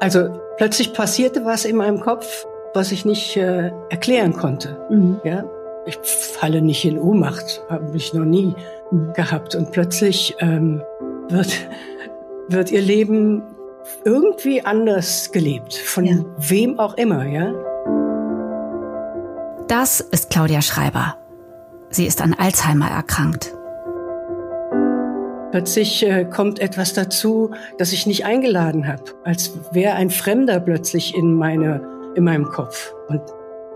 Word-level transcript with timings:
Also 0.00 0.40
plötzlich 0.56 0.92
passierte 0.92 1.44
was 1.44 1.64
in 1.64 1.76
meinem 1.76 2.00
Kopf, 2.00 2.46
was 2.74 2.92
ich 2.92 3.04
nicht 3.04 3.36
äh, 3.36 3.72
erklären 3.90 4.32
konnte. 4.32 4.76
Mhm. 4.90 5.20
Ja, 5.24 5.44
ich 5.86 5.98
falle 5.98 6.62
nicht 6.62 6.84
in 6.84 6.98
Ohnmacht, 6.98 7.62
habe 7.68 7.96
ich 7.96 8.14
noch 8.14 8.24
nie 8.24 8.54
mhm. 8.90 9.12
gehabt. 9.14 9.54
Und 9.54 9.72
plötzlich 9.72 10.36
ähm, 10.38 10.82
wird, 11.28 11.52
wird 12.48 12.70
ihr 12.70 12.82
Leben 12.82 13.42
irgendwie 14.04 14.64
anders 14.64 15.32
gelebt, 15.32 15.74
von 15.74 16.04
ja. 16.04 16.16
wem 16.36 16.78
auch 16.78 16.94
immer, 16.94 17.26
ja. 17.26 17.52
Das 19.66 20.00
ist 20.00 20.30
Claudia 20.30 20.62
Schreiber. 20.62 21.16
Sie 21.90 22.06
ist 22.06 22.20
an 22.22 22.34
Alzheimer 22.34 22.90
erkrankt. 22.90 23.54
Plötzlich 25.50 26.04
äh, 26.06 26.26
kommt 26.26 26.58
etwas 26.58 26.92
dazu, 26.92 27.52
das 27.78 27.92
ich 27.92 28.06
nicht 28.06 28.26
eingeladen 28.26 28.86
habe, 28.86 29.04
als 29.24 29.52
wäre 29.72 29.94
ein 29.94 30.10
Fremder 30.10 30.60
plötzlich 30.60 31.14
in, 31.14 31.34
meine, 31.34 31.80
in 32.14 32.24
meinem 32.24 32.44
Kopf. 32.44 32.92
Und, 33.08 33.22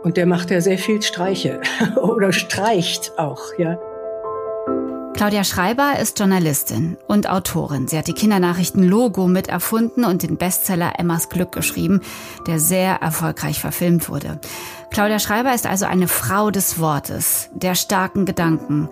und 0.02 0.18
der 0.18 0.26
macht 0.26 0.50
ja 0.50 0.60
sehr 0.60 0.78
viel 0.78 1.00
Streiche 1.00 1.60
oder 1.96 2.32
streicht 2.32 3.12
auch, 3.16 3.40
ja. 3.56 3.78
Claudia 5.14 5.44
Schreiber 5.44 5.98
ist 6.00 6.18
Journalistin 6.18 6.98
und 7.06 7.28
Autorin. 7.30 7.86
Sie 7.86 7.96
hat 7.96 8.08
die 8.08 8.12
Kindernachrichten 8.12 8.82
Logo 8.82 9.28
mit 9.28 9.46
erfunden 9.46 10.04
und 10.04 10.22
den 10.22 10.36
Bestseller 10.36 10.94
Emmas 10.98 11.28
Glück 11.28 11.52
geschrieben, 11.52 12.00
der 12.46 12.58
sehr 12.58 12.96
erfolgreich 12.96 13.60
verfilmt 13.60 14.08
wurde. 14.08 14.40
Claudia 14.90 15.20
Schreiber 15.20 15.54
ist 15.54 15.66
also 15.66 15.84
eine 15.84 16.08
Frau 16.08 16.50
des 16.50 16.80
Wortes, 16.80 17.50
der 17.54 17.74
starken 17.76 18.24
Gedanken. 18.24 18.88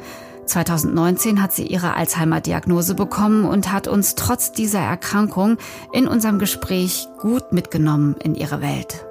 2019 0.51 1.43
hat 1.43 1.53
sie 1.53 1.67
ihre 1.67 1.97
Alzheimer-Diagnose 1.97 2.95
bekommen 2.95 3.45
und 3.45 3.73
hat 3.73 3.89
uns 3.89 4.15
trotz 4.15 4.53
dieser 4.53 4.81
Erkrankung 4.81 5.57
in 5.93 6.07
unserem 6.07 6.39
Gespräch 6.39 7.09
gut 7.19 7.53
mitgenommen 7.53 8.17
in 8.23 8.35
ihre 8.35 8.61
Welt. 8.61 9.07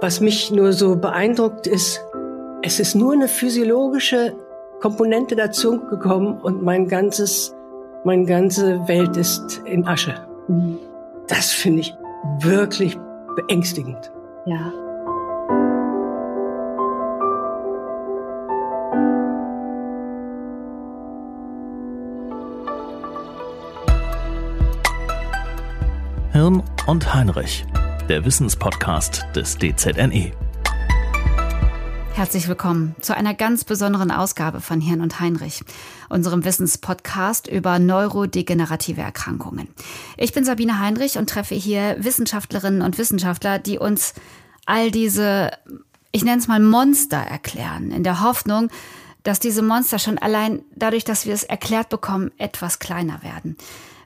Was 0.00 0.20
mich 0.20 0.50
nur 0.50 0.72
so 0.72 0.96
beeindruckt 0.96 1.66
ist, 1.66 2.04
es 2.62 2.80
ist 2.80 2.94
nur 2.94 3.12
eine 3.12 3.28
physiologische 3.28 4.34
Komponente 4.80 5.36
dazu 5.36 5.80
gekommen 5.80 6.38
und 6.40 6.62
mein 6.62 6.88
ganzes, 6.88 7.54
meine 8.04 8.26
ganze 8.26 8.86
Welt 8.88 9.16
ist 9.16 9.62
in 9.64 9.86
Asche. 9.86 10.14
Mhm. 10.48 10.78
Das 11.28 11.50
finde 11.50 11.80
ich 11.80 11.94
wirklich 12.40 12.98
beängstigend. 13.36 14.12
Ja. 14.44 14.72
Und 26.86 27.12
Heinrich, 27.12 27.66
der 28.08 28.24
Wissenspodcast 28.24 29.26
des 29.34 29.58
DZNE. 29.58 30.30
Herzlich 32.14 32.46
willkommen 32.46 32.94
zu 33.00 33.14
einer 33.14 33.34
ganz 33.34 33.64
besonderen 33.64 34.12
Ausgabe 34.12 34.60
von 34.60 34.80
Hirn 34.80 35.00
und 35.00 35.18
Heinrich, 35.18 35.62
unserem 36.08 36.44
Wissenspodcast 36.44 37.48
über 37.48 37.80
neurodegenerative 37.80 39.00
Erkrankungen. 39.00 39.68
Ich 40.16 40.32
bin 40.32 40.44
Sabine 40.44 40.78
Heinrich 40.78 41.18
und 41.18 41.28
treffe 41.28 41.56
hier 41.56 41.96
Wissenschaftlerinnen 41.98 42.82
und 42.82 42.98
Wissenschaftler, 42.98 43.58
die 43.58 43.78
uns 43.78 44.14
all 44.64 44.92
diese, 44.92 45.50
ich 46.12 46.24
nenne 46.24 46.38
es 46.38 46.46
mal 46.46 46.60
Monster 46.60 47.18
erklären, 47.18 47.90
in 47.90 48.04
der 48.04 48.22
Hoffnung, 48.22 48.70
dass 49.24 49.40
diese 49.40 49.62
Monster 49.62 49.98
schon 49.98 50.18
allein 50.18 50.62
dadurch, 50.76 51.02
dass 51.02 51.26
wir 51.26 51.34
es 51.34 51.42
erklärt 51.42 51.88
bekommen, 51.88 52.30
etwas 52.38 52.78
kleiner 52.78 53.24
werden. 53.24 53.56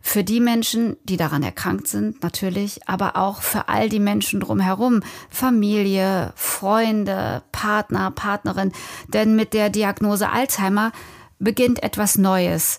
Für 0.01 0.25
die 0.25 0.41
Menschen, 0.41 0.97
die 1.05 1.17
daran 1.17 1.43
erkrankt 1.43 1.87
sind, 1.87 2.23
natürlich, 2.23 2.89
aber 2.89 3.17
auch 3.17 3.43
für 3.43 3.69
all 3.69 3.89
die 3.89 4.01
Menschen 4.01 4.41
drumherum, 4.41 5.03
Familie, 5.29 6.33
Freunde, 6.37 7.43
Partner, 7.53 8.11
Partnerin. 8.11 8.73
Denn 9.09 9.37
mit 9.37 9.53
der 9.53 9.69
Diagnose 9.69 10.31
Alzheimer 10.31 10.93
beginnt 11.39 11.83
etwas 11.83 12.17
Neues. 12.17 12.79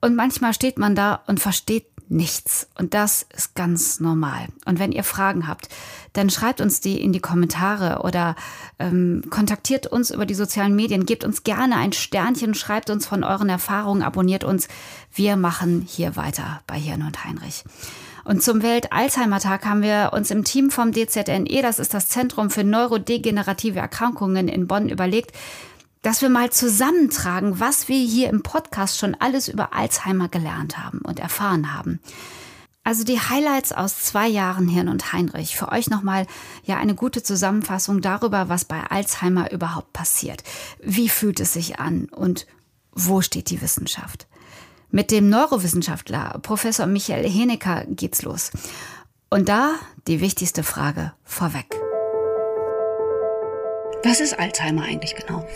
Und 0.00 0.14
manchmal 0.14 0.54
steht 0.54 0.78
man 0.78 0.94
da 0.94 1.22
und 1.26 1.40
versteht 1.40 1.86
nichts. 2.08 2.68
Und 2.78 2.94
das 2.94 3.26
ist 3.34 3.54
ganz 3.54 4.00
normal. 4.00 4.48
Und 4.64 4.78
wenn 4.78 4.92
ihr 4.92 5.04
Fragen 5.04 5.46
habt, 5.46 5.68
dann 6.12 6.30
schreibt 6.30 6.60
uns 6.60 6.80
die 6.80 7.00
in 7.00 7.12
die 7.12 7.20
Kommentare 7.20 8.02
oder 8.02 8.34
ähm, 8.78 9.22
kontaktiert 9.30 9.86
uns 9.86 10.10
über 10.10 10.26
die 10.26 10.34
sozialen 10.34 10.74
Medien. 10.74 11.06
Gebt 11.06 11.24
uns 11.24 11.44
gerne 11.44 11.76
ein 11.76 11.92
Sternchen, 11.92 12.54
schreibt 12.54 12.90
uns 12.90 13.06
von 13.06 13.24
euren 13.24 13.48
Erfahrungen, 13.48 14.02
abonniert 14.02 14.44
uns. 14.44 14.68
Wir 15.12 15.36
machen 15.36 15.86
hier 15.86 16.16
weiter 16.16 16.60
bei 16.66 16.78
Hirn 16.78 17.02
und 17.02 17.24
Heinrich. 17.24 17.64
Und 18.24 18.42
zum 18.42 18.62
Welt-Alzheimer-Tag 18.62 19.64
haben 19.64 19.80
wir 19.80 20.10
uns 20.12 20.30
im 20.30 20.44
Team 20.44 20.70
vom 20.70 20.92
DZNE, 20.92 21.62
das 21.62 21.78
ist 21.78 21.94
das 21.94 22.08
Zentrum 22.08 22.50
für 22.50 22.62
neurodegenerative 22.62 23.78
Erkrankungen 23.78 24.48
in 24.48 24.66
Bonn, 24.66 24.90
überlegt, 24.90 25.32
dass 26.02 26.22
wir 26.22 26.28
mal 26.28 26.50
zusammentragen, 26.50 27.60
was 27.60 27.88
wir 27.88 27.98
hier 27.98 28.28
im 28.28 28.42
Podcast 28.42 28.98
schon 28.98 29.14
alles 29.14 29.48
über 29.48 29.74
Alzheimer 29.74 30.28
gelernt 30.28 30.78
haben 30.78 31.00
und 31.00 31.18
erfahren 31.18 31.74
haben. 31.74 32.00
Also 32.84 33.04
die 33.04 33.20
Highlights 33.20 33.72
aus 33.72 34.00
zwei 34.00 34.28
Jahren 34.28 34.66
Hirn 34.66 34.88
und 34.88 35.12
Heinrich. 35.12 35.56
Für 35.56 35.70
euch 35.72 35.90
nochmal 35.90 36.26
ja 36.64 36.78
eine 36.78 36.94
gute 36.94 37.22
Zusammenfassung 37.22 38.00
darüber, 38.00 38.48
was 38.48 38.64
bei 38.64 38.82
Alzheimer 38.82 39.52
überhaupt 39.52 39.92
passiert. 39.92 40.42
Wie 40.82 41.10
fühlt 41.10 41.38
es 41.40 41.52
sich 41.52 41.78
an 41.78 42.06
und 42.06 42.46
wo 42.92 43.20
steht 43.20 43.50
die 43.50 43.60
Wissenschaft? 43.60 44.26
Mit 44.90 45.10
dem 45.10 45.28
Neurowissenschaftler 45.28 46.38
Professor 46.40 46.86
Michael 46.86 47.28
Henecker 47.28 47.84
geht's 47.88 48.22
los. 48.22 48.52
Und 49.28 49.50
da 49.50 49.74
die 50.06 50.22
wichtigste 50.22 50.62
Frage 50.62 51.12
vorweg. 51.24 51.87
Was 54.04 54.20
ist 54.20 54.38
Alzheimer 54.38 54.84
eigentlich 54.84 55.16
genau? 55.16 55.46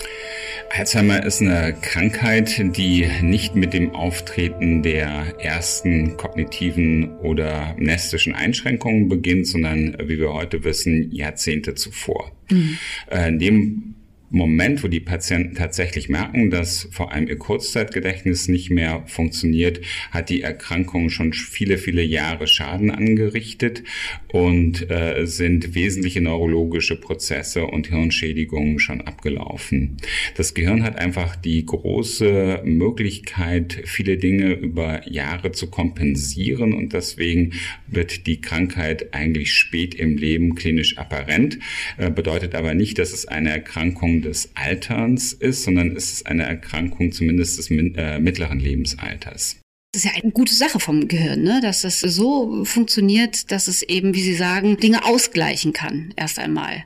Alzheimer 0.71 1.25
ist 1.25 1.41
eine 1.41 1.75
Krankheit, 1.81 2.61
die 2.77 3.07
nicht 3.21 3.55
mit 3.55 3.73
dem 3.73 3.95
Auftreten 3.95 4.83
der 4.83 5.39
ersten 5.39 6.17
kognitiven 6.17 7.19
oder 7.19 7.75
mnestischen 7.79 8.35
Einschränkungen 8.35 9.09
beginnt, 9.09 9.47
sondern, 9.47 9.97
wie 10.05 10.19
wir 10.19 10.33
heute 10.33 10.65
wissen, 10.65 11.13
Jahrzehnte 11.13 11.75
zuvor. 11.75 12.33
Mhm. 12.51 12.79
Äh, 13.11 13.29
in 13.29 13.39
dem 13.39 13.95
Moment, 14.33 14.83
wo 14.83 14.89
die 14.89 15.01
Patienten 15.01 15.55
tatsächlich 15.55 16.09
merken, 16.09 16.51
dass 16.51 16.89
vor 16.91 17.13
allem 17.13 17.29
ihr 17.29 17.37
Kurzzeitgedächtnis 17.37 18.49
nicht 18.49 18.71
mehr 18.71 19.03
funktioniert, 19.07 19.83
hat 20.11 20.31
die 20.31 20.41
Erkrankung 20.41 21.11
schon 21.11 21.35
viele, 21.35 21.77
viele 21.77 22.03
Jahre 22.03 22.47
Schaden 22.47 22.91
angerichtet 22.91 23.83
und 24.29 24.91
äh, 24.91 25.27
sind 25.27 25.75
wesentliche 25.75 26.23
neurologische 26.23 26.99
Prozesse 26.99 27.67
und 27.67 27.89
Hirnschädigungen 27.89 28.79
schon 28.79 29.03
abgelaufen. 29.03 29.99
Das 30.35 30.55
Gehirn 30.55 30.83
hat 30.83 30.97
einfach 30.97 31.37
die 31.37 31.67
große 31.67 32.63
Möglichkeit, 32.65 33.83
viele 33.85 34.17
Dinge 34.17 34.55
über 34.55 35.07
Jahre 35.07 35.53
zu 35.53 35.69
kompensieren 35.69 36.73
und 36.73 36.95
deswegen 36.95 37.53
wird 37.87 38.27
die 38.27 38.41
Krankheit 38.41 39.13
eigentlich 39.13 39.53
spät 39.53 39.95
im 39.95 40.17
Leben 40.17 40.55
klinisch 40.55 40.97
apparent, 40.97 41.59
äh, 41.99 42.11
bedeutet 42.11 42.55
aber 42.55 42.73
nicht, 42.73 42.99
dass 42.99 43.13
es 43.13 43.27
eine 43.27 43.51
Erkrankung 43.51 44.22
des 44.23 44.51
Alterns 44.55 45.33
ist, 45.33 45.65
sondern 45.65 45.95
es 45.95 46.13
ist 46.13 46.27
eine 46.27 46.45
Erkrankung 46.45 47.13
zumindest 47.13 47.59
des 47.59 47.71
äh, 47.71 48.19
mittleren 48.19 48.59
Lebensalters. 48.59 49.59
Das 49.93 50.05
ist 50.05 50.11
ja 50.11 50.23
eine 50.23 50.33
gute 50.33 50.55
Sache 50.55 50.81
vom 50.81 51.07
Gehirn, 51.07 51.43
ne? 51.43 51.61
dass 51.61 51.83
das 51.83 52.01
so 52.01 52.65
funktioniert, 52.65 53.53
dass 53.53 53.69
es 53.69 53.83
eben, 53.83 54.15
wie 54.15 54.23
Sie 54.23 54.35
sagen, 54.35 54.79
Dinge 54.79 55.05
ausgleichen 55.05 55.75
kann, 55.75 56.15
erst 56.17 56.39
einmal. 56.39 56.85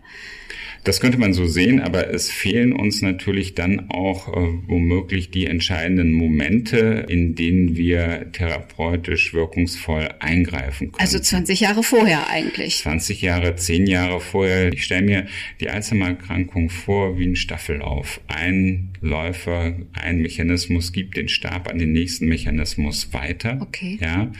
Das 0.86 1.00
könnte 1.00 1.18
man 1.18 1.32
so 1.32 1.46
sehen, 1.46 1.80
aber 1.80 2.14
es 2.14 2.30
fehlen 2.30 2.72
uns 2.72 3.02
natürlich 3.02 3.56
dann 3.56 3.90
auch 3.90 4.28
äh, 4.28 4.40
womöglich 4.68 5.32
die 5.32 5.46
entscheidenden 5.46 6.12
Momente, 6.12 7.04
in 7.08 7.34
denen 7.34 7.76
wir 7.76 8.30
therapeutisch 8.30 9.34
wirkungsvoll 9.34 10.10
eingreifen 10.20 10.92
können. 10.92 11.00
Also 11.00 11.18
20 11.18 11.58
Jahre 11.58 11.82
vorher 11.82 12.30
eigentlich. 12.30 12.76
20 12.76 13.20
Jahre, 13.20 13.56
10 13.56 13.88
Jahre 13.88 14.20
vorher. 14.20 14.72
Ich 14.72 14.84
stelle 14.84 15.02
mir 15.02 15.26
die 15.58 15.70
Alzheimer-Erkrankung 15.70 16.70
vor 16.70 17.18
wie 17.18 17.26
ein 17.26 17.34
Staffellauf. 17.34 18.20
Ein 18.28 18.90
Läufer, 19.00 19.74
ein 19.92 20.22
Mechanismus 20.22 20.92
gibt 20.92 21.16
den 21.16 21.28
Stab 21.28 21.68
an 21.68 21.78
den 21.78 21.90
nächsten 21.90 22.26
Mechanismus 22.26 23.12
weiter. 23.12 23.58
Okay. 23.60 23.98
Ja. 24.00 24.30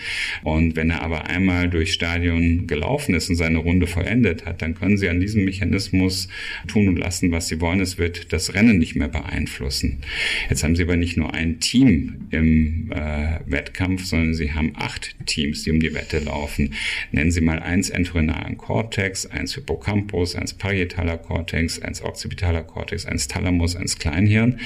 Und 0.45 0.77
wenn 0.77 0.91
er 0.91 1.03
aber 1.03 1.27
einmal 1.27 1.69
durch 1.69 1.93
Stadion 1.93 2.69
gelaufen 2.69 3.17
ist 3.17 3.31
und 3.31 3.35
seine 3.35 3.59
Runde 3.59 3.89
vollendet 3.89 4.47
hat, 4.47 4.63
dann 4.63 4.77
können 4.77 4.97
Sie 4.97 5.09
an 5.09 5.19
diesem 5.19 5.45
Mechanismus 5.45 6.29
tun 6.67 6.89
und 6.89 6.97
lassen, 6.97 7.31
was 7.33 7.49
sie 7.49 7.61
wollen. 7.61 7.81
Es 7.81 7.99
wird 7.99 8.33
das 8.33 8.55
Rennen 8.55 8.79
nicht 8.79 8.97
mehr 8.97 9.09
beeinflussen. 9.09 10.03
Jetzt 10.49 10.63
haben 10.63 10.77
sie 10.77 10.83
aber 10.83 10.97
nicht 10.97 11.17
nur 11.17 11.35
ein 11.35 11.61
Team 11.61 12.27
im 12.31 12.93
äh, 12.93 13.41
Wettkampf, 13.47 14.05
sondern 14.05 14.35
sie 14.35 14.53
haben 14.53 14.73
acht 14.75 15.15
Teams, 15.27 15.63
die 15.63 15.71
um 15.71 15.81
die 15.81 15.95
Wette 15.95 16.19
laufen. 16.19 16.75
Nennen 17.13 17.31
Sie 17.31 17.41
mal 17.41 17.61
eins 17.61 17.91
entorhinalen 17.91 18.57
Cortex, 18.57 19.27
eins 19.27 19.55
Hippocampus, 19.55 20.35
eins 20.35 20.55
parietaler 20.55 21.19
Cortex, 21.19 21.79
eins 21.81 22.03
occipitaler 22.03 22.63
Cortex, 22.63 23.07
eins 23.07 23.29
Thalamus, 23.29 23.77
eins 23.77 23.99
Kleinhirn. 23.99 24.61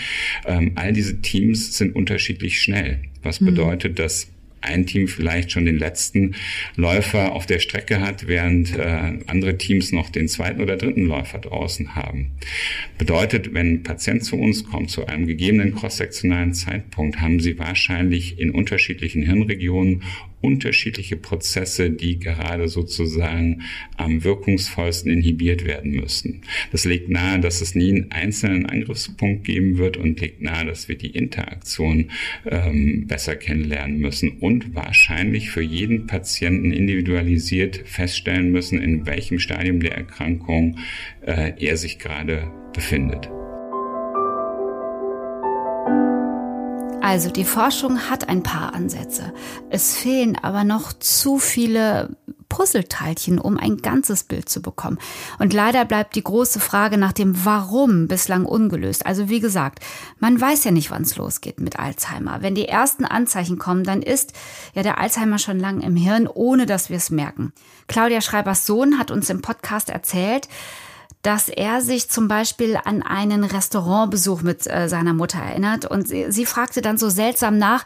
Ähm, 0.46 0.72
all 0.74 0.92
diese 0.92 1.20
Teams 1.20 1.76
sind 1.76 1.94
unterschiedlich 1.94 2.60
schnell, 2.60 3.02
was 3.22 3.40
mhm. 3.40 3.46
bedeutet, 3.46 3.98
dass 3.98 4.28
ein 4.60 4.86
Team 4.86 5.08
vielleicht 5.08 5.52
schon 5.52 5.64
den 5.64 5.78
letzten 5.78 6.34
Läufer 6.76 7.32
auf 7.32 7.46
der 7.46 7.58
Strecke 7.58 8.00
hat, 8.00 8.26
während 8.28 8.76
äh, 8.76 9.18
andere 9.26 9.58
Teams 9.58 9.92
noch 9.92 10.10
den 10.10 10.28
zweiten 10.28 10.60
oder 10.60 10.76
dritten 10.76 11.06
Läufer 11.06 11.38
draußen 11.38 11.94
haben. 11.94 12.32
Bedeutet, 12.98 13.54
wenn 13.54 13.74
ein 13.74 13.82
Patient 13.82 14.24
zu 14.24 14.36
uns 14.36 14.64
kommt, 14.64 14.90
zu 14.90 15.06
einem 15.06 15.26
gegebenen 15.26 15.74
cross-sektionalen 15.74 16.54
Zeitpunkt, 16.54 17.20
haben 17.20 17.40
sie 17.40 17.58
wahrscheinlich 17.58 18.38
in 18.38 18.50
unterschiedlichen 18.50 19.22
Hirnregionen 19.22 20.02
unterschiedliche 20.40 21.16
Prozesse, 21.16 21.90
die 21.90 22.18
gerade 22.18 22.68
sozusagen 22.68 23.62
am 23.96 24.24
wirkungsvollsten 24.24 25.10
inhibiert 25.10 25.64
werden 25.64 25.92
müssen. 25.92 26.42
Das 26.72 26.84
legt 26.84 27.10
nahe, 27.10 27.40
dass 27.40 27.60
es 27.60 27.74
nie 27.74 27.90
einen 27.90 28.12
einzelnen 28.12 28.66
Angriffspunkt 28.66 29.44
geben 29.44 29.78
wird 29.78 29.96
und 29.96 30.20
legt 30.20 30.42
nahe, 30.42 30.66
dass 30.66 30.88
wir 30.88 30.96
die 30.96 31.10
Interaktion 31.10 32.10
ähm, 32.46 33.06
besser 33.06 33.36
kennenlernen 33.36 33.98
müssen 33.98 34.38
und 34.38 34.74
wahrscheinlich 34.74 35.50
für 35.50 35.62
jeden 35.62 36.06
Patienten 36.06 36.72
individualisiert 36.72 37.82
feststellen 37.84 38.50
müssen, 38.50 38.80
in 38.80 39.06
welchem 39.06 39.38
Stadium 39.38 39.80
der 39.80 39.96
Erkrankung 39.96 40.78
äh, 41.22 41.52
er 41.58 41.76
sich 41.76 41.98
gerade 41.98 42.50
befindet. 42.72 43.30
Also 47.02 47.30
die 47.30 47.44
Forschung 47.44 48.10
hat 48.10 48.28
ein 48.28 48.42
paar 48.42 48.74
Ansätze. 48.74 49.32
Es 49.70 49.96
fehlen 49.96 50.36
aber 50.36 50.64
noch 50.64 50.92
zu 50.92 51.38
viele 51.38 52.16
Puzzleteilchen, 52.50 53.38
um 53.38 53.56
ein 53.56 53.78
ganzes 53.78 54.24
Bild 54.24 54.50
zu 54.50 54.60
bekommen. 54.60 54.98
Und 55.38 55.54
leider 55.54 55.86
bleibt 55.86 56.14
die 56.14 56.22
große 56.22 56.60
Frage 56.60 56.98
nach 56.98 57.12
dem 57.12 57.46
Warum 57.46 58.06
bislang 58.06 58.44
ungelöst. 58.44 59.06
Also 59.06 59.30
wie 59.30 59.40
gesagt, 59.40 59.78
man 60.18 60.38
weiß 60.38 60.64
ja 60.64 60.72
nicht, 60.72 60.90
wann 60.90 61.02
es 61.02 61.16
losgeht 61.16 61.58
mit 61.58 61.78
Alzheimer. 61.78 62.42
Wenn 62.42 62.54
die 62.54 62.68
ersten 62.68 63.06
Anzeichen 63.06 63.56
kommen, 63.56 63.84
dann 63.84 64.02
ist 64.02 64.34
ja 64.74 64.82
der 64.82 64.98
Alzheimer 64.98 65.38
schon 65.38 65.58
lang 65.58 65.80
im 65.80 65.96
Hirn, 65.96 66.26
ohne 66.26 66.66
dass 66.66 66.90
wir 66.90 66.98
es 66.98 67.08
merken. 67.08 67.54
Claudia 67.86 68.20
Schreibers 68.20 68.66
Sohn 68.66 68.98
hat 68.98 69.10
uns 69.10 69.30
im 69.30 69.40
Podcast 69.40 69.88
erzählt, 69.88 70.48
dass 71.22 71.48
er 71.48 71.82
sich 71.82 72.08
zum 72.08 72.28
Beispiel 72.28 72.78
an 72.82 73.02
einen 73.02 73.44
Restaurantbesuch 73.44 74.42
mit 74.42 74.66
äh, 74.66 74.88
seiner 74.88 75.12
Mutter 75.12 75.38
erinnert 75.38 75.84
und 75.84 76.08
sie, 76.08 76.30
sie 76.32 76.46
fragte 76.46 76.80
dann 76.80 76.96
so 76.98 77.10
seltsam 77.10 77.58
nach, 77.58 77.84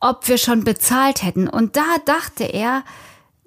ob 0.00 0.28
wir 0.28 0.38
schon 0.38 0.64
bezahlt 0.64 1.22
hätten. 1.22 1.48
Und 1.48 1.76
da 1.76 1.96
dachte 2.04 2.44
er, 2.44 2.84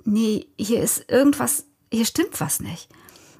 nee, 0.03 0.47
hier 0.57 0.81
ist 0.81 1.09
irgendwas, 1.09 1.65
hier 1.91 2.05
stimmt 2.05 2.39
was 2.41 2.59
nicht. 2.59 2.89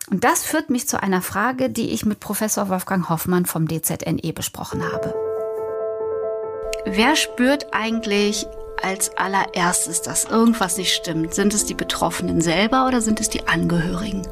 Und 0.10 0.24
das 0.24 0.44
führt 0.44 0.70
mich 0.70 0.88
zu 0.88 1.02
einer 1.02 1.22
Frage, 1.22 1.70
die 1.70 1.92
ich 1.92 2.06
mit 2.06 2.20
Professor 2.20 2.70
Wolfgang 2.70 3.10
Hoffmann 3.10 3.46
vom 3.46 3.68
DZNE 3.68 4.34
besprochen 4.34 4.84
habe. 4.84 5.16
Wer 6.86 7.16
spürt 7.16 7.74
eigentlich 7.74 8.46
als 8.82 9.18
allererstes, 9.18 10.02
dass 10.02 10.26
irgendwas 10.26 10.78
nicht 10.78 10.94
stimmt? 10.94 11.34
Sind 11.34 11.54
es 11.54 11.66
die 11.66 11.74
Betroffenen 11.74 12.42
selber 12.42 12.88
oder 12.88 13.00
sind 13.00 13.22
es 13.22 13.30
die 13.30 13.48
Angehörigen? 13.48 14.28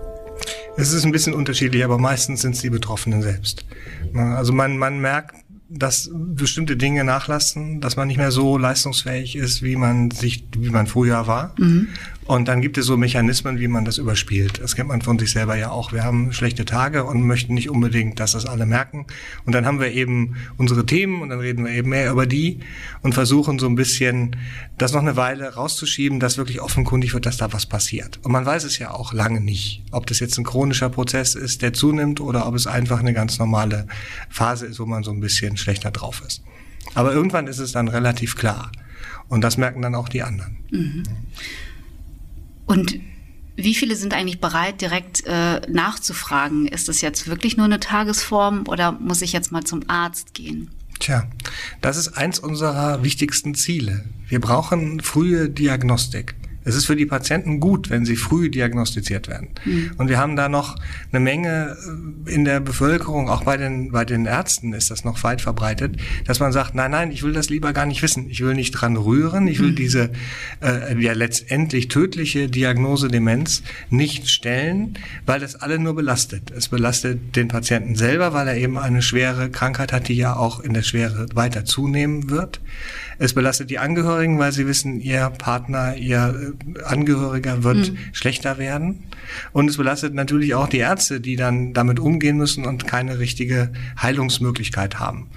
Es 0.77 0.93
ist 0.93 1.05
ein 1.05 1.11
bisschen 1.11 1.33
unterschiedlich, 1.33 1.83
aber 1.83 1.97
meistens 1.97 2.41
sind 2.41 2.55
es 2.55 2.61
die 2.61 2.69
Betroffenen 2.69 3.21
selbst. 3.21 3.65
Also 4.13 4.53
man, 4.53 4.77
man 4.77 4.99
merkt, 4.99 5.35
dass 5.69 6.09
bestimmte 6.13 6.75
Dinge 6.75 7.03
nachlassen, 7.03 7.79
dass 7.79 7.95
man 7.95 8.07
nicht 8.07 8.17
mehr 8.17 8.31
so 8.31 8.57
leistungsfähig 8.57 9.37
ist, 9.37 9.63
wie 9.63 9.77
man 9.77 10.11
sich, 10.11 10.43
wie 10.57 10.69
man 10.69 10.85
früher 10.85 11.27
war. 11.27 11.55
Mhm. 11.57 11.87
Und 12.31 12.47
dann 12.47 12.61
gibt 12.61 12.77
es 12.77 12.85
so 12.85 12.95
Mechanismen, 12.95 13.59
wie 13.59 13.67
man 13.67 13.83
das 13.83 13.97
überspielt. 13.97 14.61
Das 14.61 14.77
kennt 14.77 14.87
man 14.87 15.01
von 15.01 15.19
sich 15.19 15.31
selber 15.31 15.57
ja 15.57 15.69
auch. 15.69 15.91
Wir 15.91 16.05
haben 16.05 16.31
schlechte 16.31 16.63
Tage 16.63 17.03
und 17.03 17.27
möchten 17.27 17.55
nicht 17.55 17.69
unbedingt, 17.69 18.21
dass 18.21 18.31
das 18.31 18.45
alle 18.45 18.65
merken. 18.65 19.05
Und 19.45 19.53
dann 19.53 19.65
haben 19.65 19.81
wir 19.81 19.91
eben 19.91 20.37
unsere 20.55 20.85
Themen 20.85 21.21
und 21.21 21.27
dann 21.27 21.41
reden 21.41 21.65
wir 21.65 21.73
eben 21.73 21.89
mehr 21.89 22.09
über 22.09 22.25
die 22.25 22.61
und 23.01 23.11
versuchen 23.11 23.59
so 23.59 23.67
ein 23.67 23.75
bisschen 23.75 24.37
das 24.77 24.93
noch 24.93 25.01
eine 25.01 25.17
Weile 25.17 25.55
rauszuschieben, 25.55 26.21
dass 26.21 26.37
wirklich 26.37 26.61
offenkundig 26.61 27.13
wird, 27.13 27.25
dass 27.25 27.35
da 27.35 27.51
was 27.51 27.65
passiert. 27.65 28.21
Und 28.23 28.31
man 28.31 28.45
weiß 28.45 28.63
es 28.63 28.79
ja 28.79 28.91
auch 28.91 29.11
lange 29.11 29.41
nicht, 29.41 29.83
ob 29.91 30.07
das 30.07 30.21
jetzt 30.21 30.37
ein 30.37 30.45
chronischer 30.45 30.87
Prozess 30.89 31.35
ist, 31.35 31.61
der 31.61 31.73
zunimmt 31.73 32.21
oder 32.21 32.47
ob 32.47 32.55
es 32.55 32.65
einfach 32.65 33.01
eine 33.01 33.13
ganz 33.13 33.39
normale 33.39 33.87
Phase 34.29 34.67
ist, 34.67 34.79
wo 34.79 34.85
man 34.85 35.03
so 35.03 35.11
ein 35.11 35.19
bisschen 35.19 35.57
schlechter 35.57 35.91
drauf 35.91 36.23
ist. 36.25 36.41
Aber 36.93 37.11
irgendwann 37.11 37.47
ist 37.47 37.59
es 37.59 37.73
dann 37.73 37.89
relativ 37.89 38.37
klar. 38.37 38.71
Und 39.27 39.41
das 39.41 39.57
merken 39.57 39.81
dann 39.81 39.95
auch 39.95 40.07
die 40.07 40.23
anderen. 40.23 40.59
Mhm. 40.71 41.03
Und 42.71 42.99
wie 43.57 43.75
viele 43.75 43.95
sind 43.95 44.13
eigentlich 44.13 44.39
bereit, 44.39 44.81
direkt 44.81 45.25
äh, 45.25 45.59
nachzufragen? 45.69 46.67
Ist 46.67 46.87
das 46.87 47.01
jetzt 47.01 47.27
wirklich 47.27 47.57
nur 47.57 47.65
eine 47.65 47.79
Tagesform 47.79 48.63
oder 48.67 48.93
muss 48.93 49.21
ich 49.21 49.33
jetzt 49.33 49.51
mal 49.51 49.63
zum 49.63 49.81
Arzt 49.87 50.33
gehen? 50.33 50.69
Tja, 50.99 51.27
das 51.81 51.97
ist 51.97 52.09
eins 52.09 52.39
unserer 52.39 53.03
wichtigsten 53.03 53.55
Ziele. 53.55 54.05
Wir 54.27 54.39
brauchen 54.39 55.01
frühe 55.01 55.49
Diagnostik. 55.49 56.35
Es 56.63 56.75
ist 56.75 56.85
für 56.85 56.95
die 56.95 57.05
Patienten 57.05 57.59
gut, 57.59 57.89
wenn 57.89 58.05
sie 58.05 58.15
früh 58.15 58.49
diagnostiziert 58.49 59.27
werden. 59.27 59.49
Mhm. 59.65 59.91
Und 59.97 60.09
wir 60.09 60.17
haben 60.17 60.35
da 60.35 60.49
noch 60.49 60.75
eine 61.11 61.19
Menge 61.19 61.77
äh, 62.27 62.33
in 62.33 62.45
der 62.45 62.59
Bevölkerung, 62.59 63.29
auch 63.29 63.43
bei 63.43 63.57
den, 63.57 63.91
bei 63.91 64.05
den 64.05 64.25
Ärzten 64.25 64.73
ist 64.73 64.91
das 64.91 65.03
noch 65.03 65.23
weit 65.23 65.41
verbreitet, 65.41 65.97
dass 66.25 66.39
man 66.39 66.51
sagt, 66.51 66.75
nein, 66.75 66.91
nein, 66.91 67.11
ich 67.11 67.23
will 67.23 67.33
das 67.33 67.49
lieber 67.49 67.73
gar 67.73 67.85
nicht 67.85 68.01
wissen. 68.01 68.29
Ich 68.29 68.41
will 68.41 68.53
nicht 68.53 68.71
dran 68.71 68.97
rühren. 68.97 69.47
Ich 69.47 69.59
will 69.59 69.71
mhm. 69.71 69.75
diese 69.75 70.11
äh, 70.61 71.01
ja 71.01 71.13
letztendlich 71.13 71.87
tödliche 71.87 72.47
Diagnose 72.47 73.07
Demenz 73.07 73.63
nicht 73.89 74.29
stellen, 74.29 74.97
weil 75.25 75.39
das 75.39 75.55
alle 75.55 75.79
nur 75.79 75.95
belastet. 75.95 76.51
Es 76.51 76.67
belastet 76.69 77.35
den 77.35 77.47
Patienten 77.47 77.95
selber, 77.95 78.33
weil 78.33 78.47
er 78.47 78.57
eben 78.57 78.77
eine 78.77 79.01
schwere 79.01 79.49
Krankheit 79.49 79.93
hat, 79.93 80.07
die 80.07 80.15
ja 80.15 80.35
auch 80.35 80.59
in 80.59 80.73
der 80.73 80.83
Schwere 80.83 81.27
weiter 81.33 81.65
zunehmen 81.65 82.29
wird. 82.29 82.61
Es 83.21 83.35
belastet 83.35 83.69
die 83.69 83.77
Angehörigen, 83.77 84.39
weil 84.39 84.51
sie 84.51 84.65
wissen, 84.65 84.99
ihr 84.99 85.29
Partner, 85.29 85.95
ihr 85.95 86.55
äh, 86.75 86.83
Angehöriger 86.83 87.63
wird 87.63 87.91
mhm. 87.91 87.97
schlechter 88.13 88.57
werden. 88.57 89.03
Und 89.53 89.69
es 89.69 89.77
belastet 89.77 90.15
natürlich 90.15 90.55
auch 90.55 90.67
die 90.67 90.79
Ärzte, 90.79 91.21
die 91.21 91.35
dann 91.35 91.73
damit 91.73 91.99
umgehen 91.99 92.37
müssen 92.37 92.65
und 92.65 92.87
keine 92.87 93.19
richtige 93.19 93.71
Heilungsmöglichkeit 94.01 94.97
haben. 94.99 95.29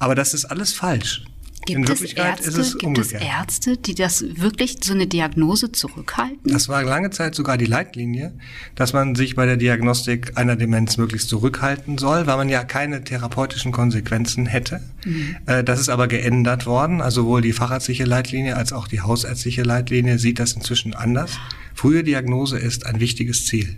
Aber 0.00 0.16
das 0.16 0.34
ist 0.34 0.46
alles 0.46 0.72
falsch. 0.72 1.26
Gibt 1.66 1.78
In 1.78 1.88
Wirklichkeit 1.88 2.40
Ärzte, 2.40 2.48
ist 2.48 2.56
es 2.56 2.72
gibt 2.72 2.84
umgekehrt. 2.84 3.22
es 3.22 3.28
Ärzte, 3.28 3.76
die 3.76 3.94
das 3.94 4.24
wirklich 4.36 4.76
so 4.82 4.94
eine 4.94 5.06
Diagnose 5.06 5.70
zurückhalten? 5.70 6.50
Das 6.50 6.68
war 6.68 6.82
lange 6.82 7.10
Zeit 7.10 7.34
sogar 7.34 7.58
die 7.58 7.66
Leitlinie, 7.66 8.32
dass 8.74 8.92
man 8.92 9.14
sich 9.14 9.34
bei 9.34 9.44
der 9.44 9.56
Diagnostik 9.56 10.32
einer 10.36 10.56
Demenz 10.56 10.96
möglichst 10.96 11.28
zurückhalten 11.28 11.98
soll, 11.98 12.26
weil 12.26 12.36
man 12.36 12.48
ja 12.48 12.64
keine 12.64 13.04
therapeutischen 13.04 13.72
Konsequenzen 13.72 14.46
hätte. 14.46 14.80
Mhm. 15.04 15.36
Äh, 15.46 15.64
das 15.64 15.80
ist 15.80 15.88
aber 15.88 16.08
geändert 16.08 16.64
worden. 16.66 17.02
Also 17.02 17.18
sowohl 17.18 17.42
die 17.42 17.52
fachärztliche 17.52 18.04
Leitlinie 18.04 18.56
als 18.56 18.72
auch 18.72 18.86
die 18.86 19.00
hausärztliche 19.00 19.62
Leitlinie 19.62 20.18
sieht 20.18 20.38
das 20.38 20.52
inzwischen 20.52 20.94
anders. 20.94 21.32
Frühe 21.74 22.04
Diagnose 22.04 22.58
ist 22.58 22.86
ein 22.86 23.00
wichtiges 23.00 23.44
Ziel. 23.46 23.76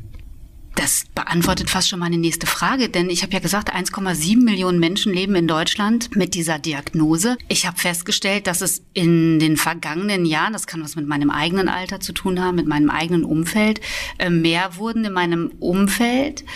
Das 0.80 1.04
beantwortet 1.14 1.68
fast 1.68 1.90
schon 1.90 1.98
meine 1.98 2.16
nächste 2.16 2.46
Frage, 2.46 2.88
denn 2.88 3.10
ich 3.10 3.22
habe 3.22 3.34
ja 3.34 3.38
gesagt, 3.38 3.70
1,7 3.70 4.42
Millionen 4.42 4.80
Menschen 4.80 5.12
leben 5.12 5.34
in 5.34 5.46
Deutschland 5.46 6.16
mit 6.16 6.32
dieser 6.32 6.58
Diagnose. 6.58 7.36
Ich 7.48 7.66
habe 7.66 7.78
festgestellt, 7.78 8.46
dass 8.46 8.62
es 8.62 8.80
in 8.94 9.38
den 9.40 9.58
vergangenen 9.58 10.24
Jahren, 10.24 10.54
das 10.54 10.66
kann 10.66 10.82
was 10.82 10.96
mit 10.96 11.06
meinem 11.06 11.28
eigenen 11.28 11.68
Alter 11.68 12.00
zu 12.00 12.14
tun 12.14 12.40
haben, 12.40 12.56
mit 12.56 12.66
meinem 12.66 12.88
eigenen 12.88 13.24
Umfeld, 13.24 13.82
äh, 14.16 14.30
mehr 14.30 14.76
wurden 14.76 15.04
in 15.04 15.12
meinem 15.12 15.52
Umfeld. 15.60 16.46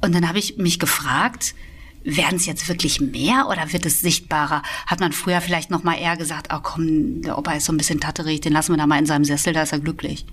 Und 0.00 0.14
dann 0.14 0.26
habe 0.26 0.38
ich 0.38 0.56
mich 0.56 0.78
gefragt, 0.78 1.54
werden 2.02 2.36
es 2.36 2.46
jetzt 2.46 2.66
wirklich 2.66 2.98
mehr 3.02 3.46
oder 3.50 3.74
wird 3.74 3.84
es 3.84 4.00
sichtbarer? 4.00 4.62
Hat 4.86 5.00
man 5.00 5.12
früher 5.12 5.42
vielleicht 5.42 5.70
noch 5.70 5.82
mal 5.82 5.98
eher 5.98 6.16
gesagt, 6.16 6.48
oh 6.50 6.60
komm, 6.62 7.20
der 7.20 7.36
Opa 7.36 7.52
ist 7.52 7.66
so 7.66 7.74
ein 7.74 7.76
bisschen 7.76 8.00
tatterig, 8.00 8.40
den 8.40 8.54
lassen 8.54 8.72
wir 8.72 8.78
da 8.78 8.86
mal 8.86 8.98
in 8.98 9.04
seinem 9.04 9.26
Sessel, 9.26 9.52
da 9.52 9.64
ist 9.64 9.72
er 9.72 9.80
glücklich. 9.80 10.24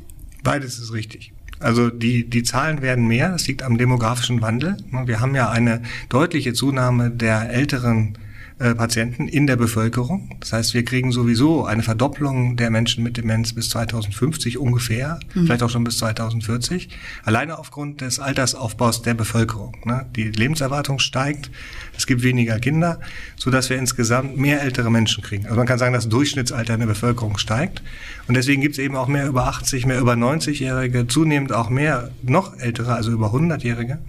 Beides 0.43 0.79
ist 0.79 0.93
richtig. 0.93 1.33
Also 1.59 1.89
die, 1.89 2.29
die 2.29 2.43
Zahlen 2.43 2.81
werden 2.81 3.07
mehr, 3.07 3.29
das 3.29 3.47
liegt 3.47 3.63
am 3.63 3.77
demografischen 3.77 4.41
Wandel. 4.41 4.77
Wir 5.05 5.19
haben 5.19 5.35
ja 5.35 5.49
eine 5.49 5.81
deutliche 6.09 6.53
Zunahme 6.53 7.09
der 7.09 7.49
älteren 7.49 8.17
äh, 8.59 8.73
Patienten 8.73 9.27
in 9.27 9.45
der 9.45 9.55
Bevölkerung. 9.55 10.35
Das 10.39 10.51
heißt, 10.51 10.73
wir 10.73 10.83
kriegen 10.83 11.11
sowieso 11.11 11.65
eine 11.65 11.83
Verdopplung 11.83 12.57
der 12.57 12.71
Menschen 12.71 13.03
mit 13.03 13.15
Demenz 13.15 13.53
bis 13.53 13.69
2050 13.69 14.57
ungefähr, 14.57 15.19
mhm. 15.35 15.45
vielleicht 15.45 15.61
auch 15.61 15.69
schon 15.69 15.83
bis 15.83 15.99
2040, 15.99 16.89
alleine 17.23 17.59
aufgrund 17.59 18.01
des 18.01 18.19
Altersaufbaus 18.19 19.03
der 19.03 19.13
Bevölkerung. 19.13 19.77
Ne? 19.85 20.07
Die 20.15 20.31
Lebenserwartung 20.31 20.97
steigt, 20.97 21.51
es 21.95 22.07
gibt 22.07 22.23
weniger 22.23 22.57
Kinder, 22.57 22.99
so 23.35 23.51
dass 23.51 23.69
wir 23.69 23.77
insgesamt 23.77 24.37
mehr 24.37 24.63
ältere 24.63 24.89
Menschen 24.89 25.23
kriegen. 25.23 25.45
Also 25.45 25.57
man 25.57 25.67
kann 25.67 25.77
sagen, 25.77 25.93
das 25.93 26.09
Durchschnittsalter 26.09 26.73
in 26.73 26.79
der 26.79 26.87
Bevölkerung 26.87 27.37
steigt 27.37 27.83
und 28.27 28.35
deswegen 28.35 28.63
gibt 28.63 28.73
es 28.73 28.79
eben 28.79 28.95
auch 28.95 29.07
mehr 29.07 29.27
über 29.27 29.45
80, 29.45 29.85
mehr 29.85 29.99
über 29.99 30.13
90-Jährige, 30.13 31.05
zunehmend 31.07 31.53
auch 31.53 31.69
mehr 31.69 32.09
noch 32.23 32.57
ältere, 32.57 32.95
also 32.95 33.11
über 33.11 33.33
100-Jährige. 33.33 33.99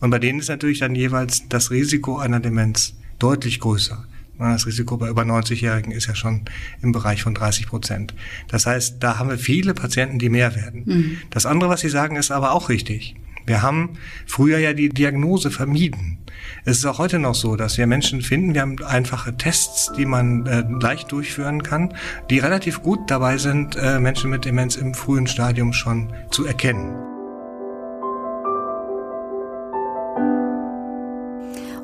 Und 0.00 0.08
bei 0.08 0.18
denen 0.18 0.40
ist 0.40 0.48
natürlich 0.48 0.78
dann 0.78 0.94
jeweils 0.94 1.46
das 1.50 1.70
Risiko 1.70 2.16
einer 2.16 2.40
Demenz 2.40 2.94
deutlich 3.22 3.60
größer. 3.60 4.04
Das 4.38 4.66
Risiko 4.66 4.96
bei 4.96 5.08
über 5.08 5.22
90-Jährigen 5.22 5.92
ist 5.92 6.06
ja 6.06 6.14
schon 6.14 6.42
im 6.80 6.92
Bereich 6.92 7.22
von 7.22 7.34
30 7.34 7.66
Prozent. 7.66 8.14
Das 8.48 8.64
heißt, 8.64 8.96
da 9.00 9.18
haben 9.18 9.28
wir 9.28 9.38
viele 9.38 9.74
Patienten, 9.74 10.18
die 10.18 10.30
mehr 10.30 10.56
werden. 10.56 10.82
Mhm. 10.86 11.18
Das 11.28 11.44
andere, 11.44 11.68
was 11.68 11.80
Sie 11.80 11.90
sagen, 11.90 12.16
ist 12.16 12.30
aber 12.30 12.52
auch 12.52 12.70
richtig. 12.70 13.16
Wir 13.46 13.62
haben 13.62 13.98
früher 14.26 14.58
ja 14.58 14.72
die 14.72 14.88
Diagnose 14.88 15.50
vermieden. 15.50 16.18
Es 16.64 16.78
ist 16.78 16.86
auch 16.86 16.98
heute 16.98 17.18
noch 17.18 17.34
so, 17.34 17.56
dass 17.56 17.78
wir 17.78 17.86
Menschen 17.86 18.22
finden, 18.22 18.54
wir 18.54 18.62
haben 18.62 18.82
einfache 18.84 19.36
Tests, 19.36 19.92
die 19.96 20.06
man 20.06 20.46
äh, 20.46 20.64
leicht 20.80 21.12
durchführen 21.12 21.62
kann, 21.62 21.94
die 22.30 22.38
relativ 22.38 22.82
gut 22.82 23.10
dabei 23.10 23.38
sind, 23.38 23.76
äh, 23.76 23.98
Menschen 23.98 24.30
mit 24.30 24.44
Demenz 24.44 24.76
im 24.76 24.94
frühen 24.94 25.26
Stadium 25.26 25.72
schon 25.72 26.12
zu 26.30 26.46
erkennen. 26.46 27.09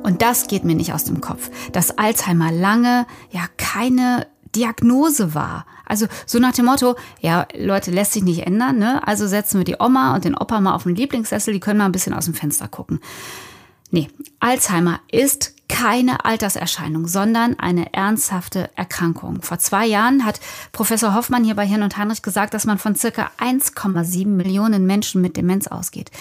Und 0.06 0.22
das 0.22 0.46
geht 0.46 0.62
mir 0.62 0.76
nicht 0.76 0.92
aus 0.92 1.02
dem 1.02 1.20
Kopf, 1.20 1.50
dass 1.72 1.98
Alzheimer 1.98 2.52
lange 2.52 3.08
ja 3.32 3.40
keine 3.56 4.28
Diagnose 4.54 5.34
war. 5.34 5.66
Also 5.84 6.06
so 6.26 6.38
nach 6.38 6.52
dem 6.52 6.66
Motto, 6.66 6.94
ja, 7.20 7.48
Leute, 7.58 7.90
lässt 7.90 8.12
sich 8.12 8.22
nicht 8.22 8.46
ändern, 8.46 8.78
ne? 8.78 9.04
Also 9.04 9.26
setzen 9.26 9.58
wir 9.58 9.64
die 9.64 9.74
Oma 9.80 10.14
und 10.14 10.24
den 10.24 10.36
Opa 10.36 10.60
mal 10.60 10.76
auf 10.76 10.84
den 10.84 10.94
Lieblingssessel, 10.94 11.52
die 11.52 11.58
können 11.58 11.78
mal 11.78 11.86
ein 11.86 11.92
bisschen 11.92 12.14
aus 12.14 12.26
dem 12.26 12.34
Fenster 12.34 12.68
gucken. 12.68 13.00
Nee, 13.90 14.08
Alzheimer 14.38 15.00
ist 15.10 15.54
keine 15.68 16.24
Alterserscheinung, 16.24 17.08
sondern 17.08 17.58
eine 17.58 17.92
ernsthafte 17.92 18.70
Erkrankung. 18.76 19.42
Vor 19.42 19.58
zwei 19.58 19.86
Jahren 19.86 20.24
hat 20.24 20.38
Professor 20.70 21.14
Hoffmann 21.14 21.42
hier 21.42 21.56
bei 21.56 21.66
Hirn 21.66 21.82
und 21.82 21.96
Heinrich 21.96 22.22
gesagt, 22.22 22.54
dass 22.54 22.64
man 22.64 22.78
von 22.78 22.94
circa 22.94 23.32
1,7 23.38 24.28
Millionen 24.28 24.86
Menschen 24.86 25.20
mit 25.20 25.36
Demenz 25.36 25.66
ausgeht. 25.66 26.12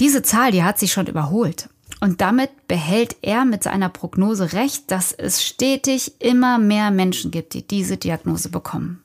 Diese 0.00 0.22
Zahl, 0.22 0.50
die 0.50 0.64
hat 0.64 0.78
sich 0.78 0.92
schon 0.94 1.08
überholt. 1.08 1.68
Und 2.00 2.20
damit 2.20 2.68
behält 2.68 3.16
er 3.22 3.44
mit 3.44 3.62
seiner 3.62 3.88
Prognose 3.88 4.52
recht, 4.52 4.90
dass 4.90 5.12
es 5.12 5.42
stetig 5.42 6.20
immer 6.20 6.58
mehr 6.58 6.90
Menschen 6.90 7.30
gibt, 7.30 7.54
die 7.54 7.66
diese 7.66 7.96
Diagnose 7.96 8.48
bekommen. 8.48 9.02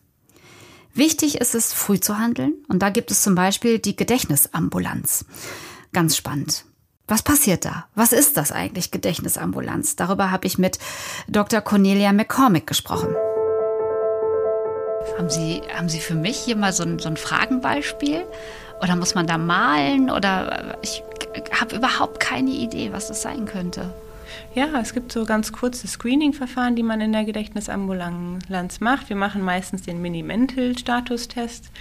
Wichtig 0.93 1.39
ist 1.39 1.55
es, 1.55 1.71
früh 1.71 1.99
zu 1.99 2.17
handeln. 2.17 2.53
Und 2.67 2.79
da 2.79 2.89
gibt 2.89 3.11
es 3.11 3.23
zum 3.23 3.35
Beispiel 3.35 3.79
die 3.79 3.95
Gedächtnisambulanz. 3.95 5.25
Ganz 5.93 6.17
spannend. 6.17 6.65
Was 7.07 7.23
passiert 7.23 7.65
da? 7.65 7.87
Was 7.95 8.11
ist 8.11 8.37
das 8.37 8.51
eigentlich, 8.51 8.91
Gedächtnisambulanz? 8.91 9.95
Darüber 9.95 10.29
habe 10.29 10.45
ich 10.45 10.57
mit 10.57 10.77
Dr. 11.27 11.61
Cornelia 11.61 12.13
McCormick 12.13 12.67
gesprochen. 12.67 13.15
Haben 15.17 15.29
Sie, 15.29 15.61
haben 15.75 15.89
Sie 15.89 15.99
für 15.99 16.13
mich 16.13 16.37
hier 16.37 16.55
mal 16.55 16.71
so 16.71 16.83
ein, 16.83 16.99
so 16.99 17.09
ein 17.09 17.17
Fragenbeispiel? 17.17 18.25
Oder 18.81 18.95
muss 18.95 19.15
man 19.15 19.25
da 19.25 19.37
malen? 19.37 20.11
Oder 20.11 20.77
ich 20.81 21.03
habe 21.59 21.75
überhaupt 21.75 22.19
keine 22.19 22.51
Idee, 22.51 22.91
was 22.91 23.07
das 23.07 23.21
sein 23.21 23.45
könnte. 23.45 23.93
Ja, 24.55 24.67
es 24.79 24.93
gibt 24.93 25.11
so 25.11 25.25
ganz 25.25 25.51
kurze 25.51 25.87
Screening-Verfahren, 25.87 26.75
die 26.75 26.83
man 26.83 27.01
in 27.01 27.11
der 27.11 27.25
Gedächtnisambulanz 27.25 28.79
macht. 28.79 29.09
Wir 29.09 29.15
machen 29.15 29.41
meistens 29.41 29.83
den 29.83 30.01
Mini-Mental-Statustest. 30.01 31.71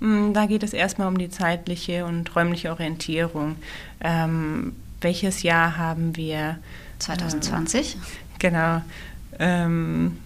Mm, 0.00 0.32
da 0.32 0.46
geht 0.46 0.62
es 0.62 0.72
erstmal 0.72 1.08
um 1.08 1.18
die 1.18 1.30
zeitliche 1.30 2.04
und 2.04 2.34
räumliche 2.34 2.70
Orientierung. 2.70 3.56
Ähm, 4.00 4.74
welches 5.00 5.42
Jahr 5.42 5.76
haben 5.76 6.16
wir? 6.16 6.58
2020. 6.98 7.94
Ähm, 7.94 8.00
genau. 8.38 8.82
Ähm, 9.38 10.18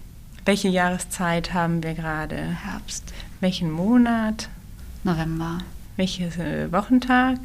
welche 0.44 0.68
Jahreszeit 0.68 1.54
haben 1.54 1.82
wir 1.82 1.94
gerade? 1.94 2.36
Herbst. 2.36 3.12
Welchen 3.40 3.70
Monat? 3.70 4.48
November. 5.02 5.58
Welchen 5.96 6.30
äh, 6.40 6.70
Wochentag? 6.70 7.38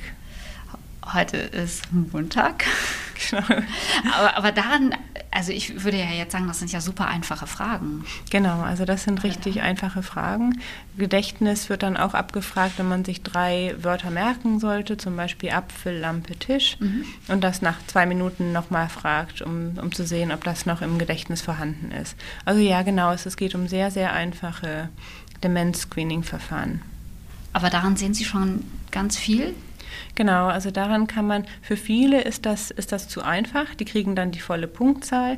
Heute 1.06 1.38
ist 1.38 1.92
Montag. 1.92 2.66
Genau. 3.30 3.44
aber, 4.18 4.36
aber 4.36 4.52
daran, 4.52 4.96
also 5.30 5.52
ich 5.52 5.84
würde 5.84 6.00
ja 6.00 6.10
jetzt 6.10 6.32
sagen, 6.32 6.48
das 6.48 6.58
sind 6.58 6.72
ja 6.72 6.82
super 6.82 7.08
einfache 7.08 7.46
Fragen. 7.46 8.04
Genau, 8.32 8.62
also 8.62 8.84
das 8.84 9.04
sind 9.04 9.24
richtig 9.24 9.58
ja. 9.58 9.64
einfache 9.64 10.02
Fragen. 10.02 10.60
Gedächtnis 10.98 11.70
wird 11.70 11.84
dann 11.84 11.98
auch 11.98 12.16
abgefragt, 12.16 12.80
wenn 12.80 12.88
man 12.88 13.06
sich 13.06 13.22
drei 13.22 13.76
Wörter 13.80 14.10
merken 14.10 14.60
sollte, 14.60 14.98
zum 14.98 15.16
Beispiel 15.16 15.52
Apfel, 15.52 16.00
Lampe, 16.00 16.36
Tisch, 16.36 16.78
mhm. 16.80 17.06
und 17.28 17.44
das 17.44 17.62
nach 17.62 17.78
zwei 17.86 18.08
Minuten 18.08 18.54
nochmal 18.54 18.90
fragt, 18.90 19.44
um, 19.44 19.78
um 19.80 19.92
zu 19.92 20.04
sehen, 20.04 20.32
ob 20.32 20.44
das 20.44 20.66
noch 20.66 20.82
im 20.82 20.98
Gedächtnis 20.98 21.42
vorhanden 21.42 21.92
ist. 21.92 22.16
Also 22.44 22.60
ja, 22.60 22.82
genau, 22.82 23.12
es, 23.12 23.28
es 23.28 23.38
geht 23.38 23.54
um 23.54 23.68
sehr, 23.68 23.92
sehr 23.92 24.14
einfache 24.14 24.90
Demenz-Screening-Verfahren. 25.44 26.82
Aber 27.54 27.70
daran 27.70 27.98
sehen 27.98 28.16
Sie 28.16 28.26
schon 28.26 28.64
ganz 28.90 29.18
viel? 29.18 29.54
Genau, 30.16 30.48
also 30.48 30.72
daran 30.72 31.08
kann 31.08 31.28
man, 31.28 31.46
für 31.62 31.78
viele 31.78 32.22
ist 32.22 32.46
das, 32.46 32.72
ist 32.72 32.92
das 32.92 33.08
zu 33.08 33.22
einfach, 33.22 33.76
die 33.76 33.86
kriegen 33.86 34.16
dann 34.16 34.32
die 34.32 34.40
volle 34.40 34.68
Punktzahl. 34.68 35.38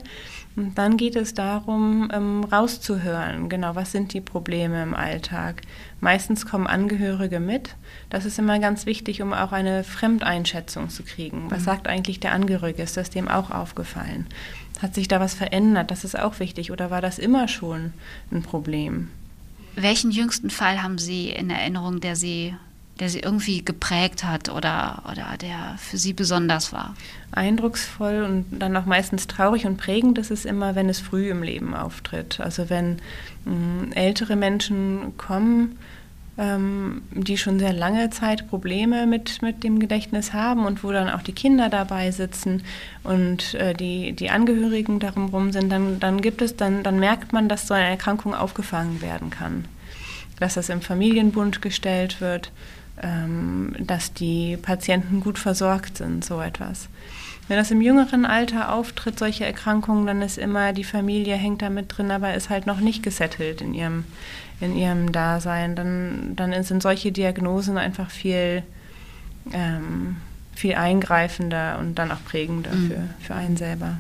Und 0.56 0.78
dann 0.78 0.98
geht 0.98 1.16
es 1.16 1.34
darum, 1.34 2.10
ähm, 2.14 2.44
rauszuhören, 2.44 3.50
genau, 3.50 3.76
was 3.76 3.92
sind 3.92 4.14
die 4.14 4.22
Probleme 4.22 4.84
im 4.84 4.94
Alltag. 4.94 5.62
Meistens 6.00 6.46
kommen 6.46 6.68
Angehörige 6.68 7.40
mit. 7.40 7.76
Das 8.10 8.26
ist 8.26 8.38
immer 8.38 8.60
ganz 8.60 8.86
wichtig, 8.86 9.22
um 9.24 9.34
auch 9.34 9.52
eine 9.52 9.84
Fremdeinschätzung 9.84 10.90
zu 10.90 11.04
kriegen. 11.04 11.50
Was 11.50 11.62
mhm. 11.62 11.66
sagt 11.66 11.88
eigentlich 11.88 12.20
der 12.20 12.34
Angehörige? 12.34 12.84
Ist 12.84 12.98
das 12.98 13.10
dem 13.10 13.28
auch 13.28 13.50
aufgefallen? 13.50 14.28
Hat 14.80 14.94
sich 14.94 15.08
da 15.08 15.20
was 15.20 15.34
verändert? 15.34 15.90
Das 15.90 16.04
ist 16.04 16.20
auch 16.20 16.40
wichtig. 16.40 16.72
Oder 16.72 16.92
war 16.92 17.02
das 17.02 17.18
immer 17.18 17.48
schon 17.48 17.94
ein 18.32 18.44
Problem? 18.44 19.10
Welchen 19.76 20.12
jüngsten 20.12 20.52
Fall 20.52 20.84
haben 20.84 21.00
Sie 21.00 21.30
in 21.30 21.50
Erinnerung, 21.50 22.00
der 22.00 22.16
Sie 22.16 22.56
der 23.00 23.10
sie 23.10 23.20
irgendwie 23.20 23.66
geprägt 23.66 24.24
hat 24.24 24.50
oder, 24.50 25.04
oder 25.12 25.38
der 25.42 25.76
für 25.78 25.98
sie 25.98 26.14
besonders 26.14 26.72
war? 26.74 26.96
Eindrucksvoll 27.32 28.24
und 28.24 28.46
dann 28.52 28.78
auch 28.78 28.86
meistens 28.86 29.28
traurig 29.28 29.66
und 29.66 29.78
prägend 29.78 30.18
ist 30.18 30.32
es 30.32 30.46
immer, 30.46 30.76
wenn 30.76 30.90
es 30.90 31.00
früh 31.00 31.30
im 31.30 31.42
Leben 31.42 31.74
auftritt. 31.74 32.40
Also 32.40 32.70
wenn 32.70 33.00
mm, 33.46 33.94
ältere 33.94 34.36
Menschen 34.36 35.18
kommen, 35.18 35.78
ähm, 36.38 37.04
die 37.12 37.38
schon 37.38 37.60
sehr 37.60 37.74
lange 37.74 38.10
Zeit 38.10 38.48
Probleme 38.50 39.06
mit, 39.06 39.42
mit 39.42 39.64
dem 39.64 39.80
Gedächtnis 39.80 40.34
haben 40.34 40.66
und 40.66 40.84
wo 40.84 40.92
dann 40.92 41.10
auch 41.10 41.22
die 41.22 41.34
Kinder 41.34 41.70
dabei 41.70 42.12
sitzen 42.12 42.64
und 43.04 43.54
äh, 43.56 43.74
die, 43.74 44.14
die 44.14 44.30
Angehörigen 44.30 45.00
darum 45.00 45.30
rum 45.30 45.52
sind, 45.52 45.72
dann, 45.72 46.00
dann 46.00 46.22
gibt 46.22 46.42
es, 46.42 46.56
dann, 46.56 46.84
dann 46.84 47.00
merkt 47.00 47.34
man, 47.34 47.50
dass 47.50 47.68
so 47.68 47.74
eine 47.74 47.90
Erkrankung 47.90 48.34
aufgefangen 48.34 49.02
werden 49.02 49.30
kann. 49.30 49.66
Dass 50.40 50.56
das 50.56 50.70
im 50.70 50.82
Familienbund 50.82 51.62
gestellt 51.62 52.20
wird 52.20 52.52
dass 52.96 54.14
die 54.14 54.58
Patienten 54.58 55.20
gut 55.20 55.40
versorgt 55.40 55.98
sind, 55.98 56.24
so 56.24 56.40
etwas. 56.42 56.90
Wenn 57.48 57.58
das 57.58 57.72
im 57.72 57.82
jüngeren 57.82 58.26
Alter 58.26 58.74
auftritt, 58.74 59.20
solche 59.20 59.46
Erkrankungen, 59.46 60.08
dann 60.08 60.22
ist 60.22 60.38
immer 60.38 60.72
die 60.72 60.86
Familie 60.86 61.36
hängt 61.36 61.62
da 61.62 61.70
mit 61.70 61.98
drin, 61.98 62.12
aber 62.12 62.34
ist 62.34 62.50
halt 62.50 62.66
noch 62.66 62.80
nicht 62.80 63.04
gesettelt 63.04 63.62
in 63.62 63.74
ihrem, 63.74 64.06
in 64.62 64.78
ihrem 64.78 65.12
Dasein. 65.12 65.76
Dann, 65.76 66.36
dann 66.36 66.64
sind 66.64 66.82
solche 66.82 67.12
Diagnosen 67.12 67.78
einfach 67.78 68.10
viel, 68.10 68.64
ähm, 69.52 70.18
viel 70.56 70.76
eingreifender 70.76 71.80
und 71.80 71.96
dann 71.96 72.12
auch 72.12 72.24
prägender 72.24 72.72
mhm. 72.72 72.88
für, 72.88 73.10
für 73.20 73.36
einen 73.36 73.58
selber. 73.58 74.00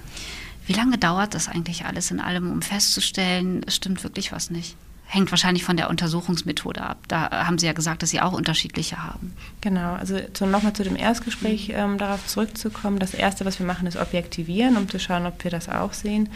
Wie 0.65 0.73
lange 0.73 0.97
dauert 0.97 1.33
das 1.33 1.50
eigentlich 1.50 1.85
alles 1.85 2.12
in 2.12 2.21
allem, 2.21 2.50
um 2.50 2.62
festzustellen, 2.62 3.63
es 3.67 3.75
stimmt 3.75 4.03
wirklich 4.05 4.31
was 4.31 4.50
nicht? 4.50 4.77
Hängt 5.13 5.29
wahrscheinlich 5.29 5.63
von 5.63 5.77
der 5.77 5.91
Untersuchungsmethode 5.91 6.82
ab. 6.82 6.98
Da 7.08 7.46
haben 7.46 7.60
Sie 7.60 7.67
ja 7.67 7.74
gesagt, 7.74 8.01
dass 8.01 8.10
Sie 8.10 8.20
auch 8.20 8.34
unterschiedliche 8.34 9.03
haben. 9.03 9.34
Genau, 9.62 9.93
also 9.93 10.17
nochmal 10.46 10.74
zu 10.74 10.84
dem 10.84 10.96
Erstgespräch 10.96 11.70
mhm. 11.70 11.75
ähm, 11.75 11.98
darauf 12.00 12.25
zurückzukommen. 12.25 12.98
Das 12.98 13.13
Erste, 13.13 13.46
was 13.46 13.60
wir 13.60 13.65
machen, 13.65 13.86
ist 13.86 13.96
objektivieren, 13.96 14.75
um 14.75 14.89
zu 14.89 15.00
schauen, 15.00 15.27
ob 15.27 15.43
wir 15.43 15.51
das 15.51 15.70
auch 15.70 15.93
sehen. 15.93 16.29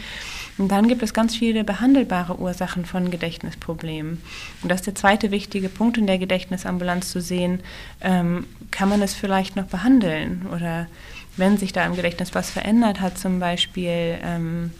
Und 0.58 0.68
dann 0.68 0.86
gibt 0.86 1.02
es 1.02 1.12
ganz 1.12 1.34
viele 1.34 1.64
behandelbare 1.64 2.38
Ursachen 2.38 2.86
von 2.86 3.10
Gedächtnisproblemen. 3.10 4.22
Und 4.62 4.68
das 4.70 4.80
ist 4.80 4.86
der 4.86 4.94
zweite 4.94 5.32
wichtige 5.32 5.68
Punkt 5.68 5.98
in 5.98 6.06
der 6.06 6.18
Gedächtnisambulanz 6.18 7.10
zu 7.10 7.20
sehen, 7.20 7.60
ähm, 8.00 8.46
kann 8.70 8.88
man 8.88 9.02
es 9.02 9.12
vielleicht 9.14 9.56
noch 9.56 9.66
behandeln 9.66 10.46
oder 10.54 10.86
wenn 11.36 11.56
sich 11.56 11.72
da 11.72 11.84
im 11.84 11.94
Gedächtnis 11.94 12.34
was 12.34 12.50
verändert 12.50 13.00
hat, 13.00 13.18
zum 13.18 13.38
Beispiel 13.38 14.18
ähm, 14.22 14.72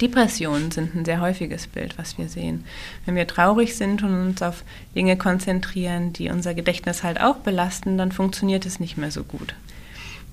Depressionen 0.00 0.70
sind 0.70 0.94
ein 0.94 1.04
sehr 1.04 1.20
häufiges 1.20 1.66
Bild, 1.66 1.98
was 1.98 2.18
wir 2.18 2.28
sehen. 2.28 2.64
Wenn 3.04 3.16
wir 3.16 3.26
traurig 3.26 3.76
sind 3.76 4.02
und 4.02 4.28
uns 4.28 4.42
auf 4.42 4.62
Dinge 4.94 5.16
konzentrieren, 5.16 6.12
die 6.12 6.30
unser 6.30 6.54
Gedächtnis 6.54 7.02
halt 7.02 7.20
auch 7.20 7.36
belasten, 7.36 7.98
dann 7.98 8.12
funktioniert 8.12 8.64
es 8.66 8.80
nicht 8.80 8.96
mehr 8.96 9.10
so 9.10 9.24
gut. 9.24 9.54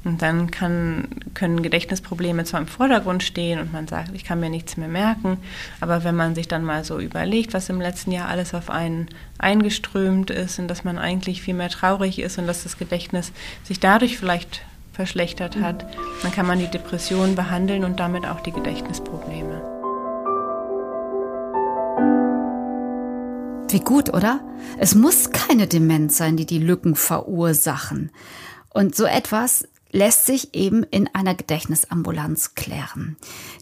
Und 0.06 0.22
dann 0.22 0.52
kann, 0.52 1.08
können 1.34 1.64
Gedächtnisprobleme 1.64 2.44
zwar 2.44 2.60
im 2.60 2.68
Vordergrund 2.68 3.24
stehen 3.24 3.60
und 3.60 3.74
man 3.74 3.88
sagt, 3.88 4.12
ich 4.14 4.24
kann 4.24 4.40
mir 4.40 4.52
nichts 4.52 4.78
mehr 4.78 4.88
merken, 4.88 5.40
aber 5.82 6.04
wenn 6.04 6.16
man 6.16 6.36
sich 6.36 6.48
dann 6.48 6.64
mal 6.64 6.84
so 6.84 7.00
überlegt, 7.00 7.56
was 7.56 7.70
im 7.70 7.82
letzten 7.82 8.12
Jahr 8.12 8.30
alles 8.30 8.54
auf 8.54 8.70
einen 8.70 9.08
eingeströmt 9.40 10.30
ist 10.30 10.60
und 10.60 10.68
dass 10.68 10.84
man 10.84 11.00
eigentlich 11.00 11.42
viel 11.42 11.56
mehr 11.56 11.70
traurig 11.70 12.20
ist 12.20 12.38
und 12.38 12.46
dass 12.46 12.62
das 12.62 12.78
Gedächtnis 12.78 13.32
sich 13.64 13.80
dadurch 13.80 14.20
vielleicht 14.20 14.62
verschlechtert 14.94 15.58
hat, 15.58 15.86
dann 16.22 16.32
kann 16.32 16.46
man 16.46 16.60
die 16.60 16.70
Depression 16.70 17.36
behandeln 17.36 17.84
und 17.84 18.00
damit 18.00 18.28
auch 18.28 18.42
die 18.42 18.52
Gedächtnisprobleme. 18.52 19.55
Wie 23.76 23.82
gut, 23.82 24.14
oder? 24.14 24.40
Es 24.78 24.96
muss 24.96 25.32
keine 25.32 25.68
Demenz 25.68 26.16
sein, 26.16 26.38
die 26.38 26.46
die 26.46 26.60
Lücken 26.60 26.96
verursachen. 26.96 28.10
Und 28.70 28.96
so 28.96 29.04
etwas 29.04 29.68
lässt 29.96 30.26
sich 30.26 30.54
eben 30.54 30.84
in 30.84 31.10
einer 31.14 31.36
Gedächtnisambulanz 31.36 32.54
klären. 32.54 33.16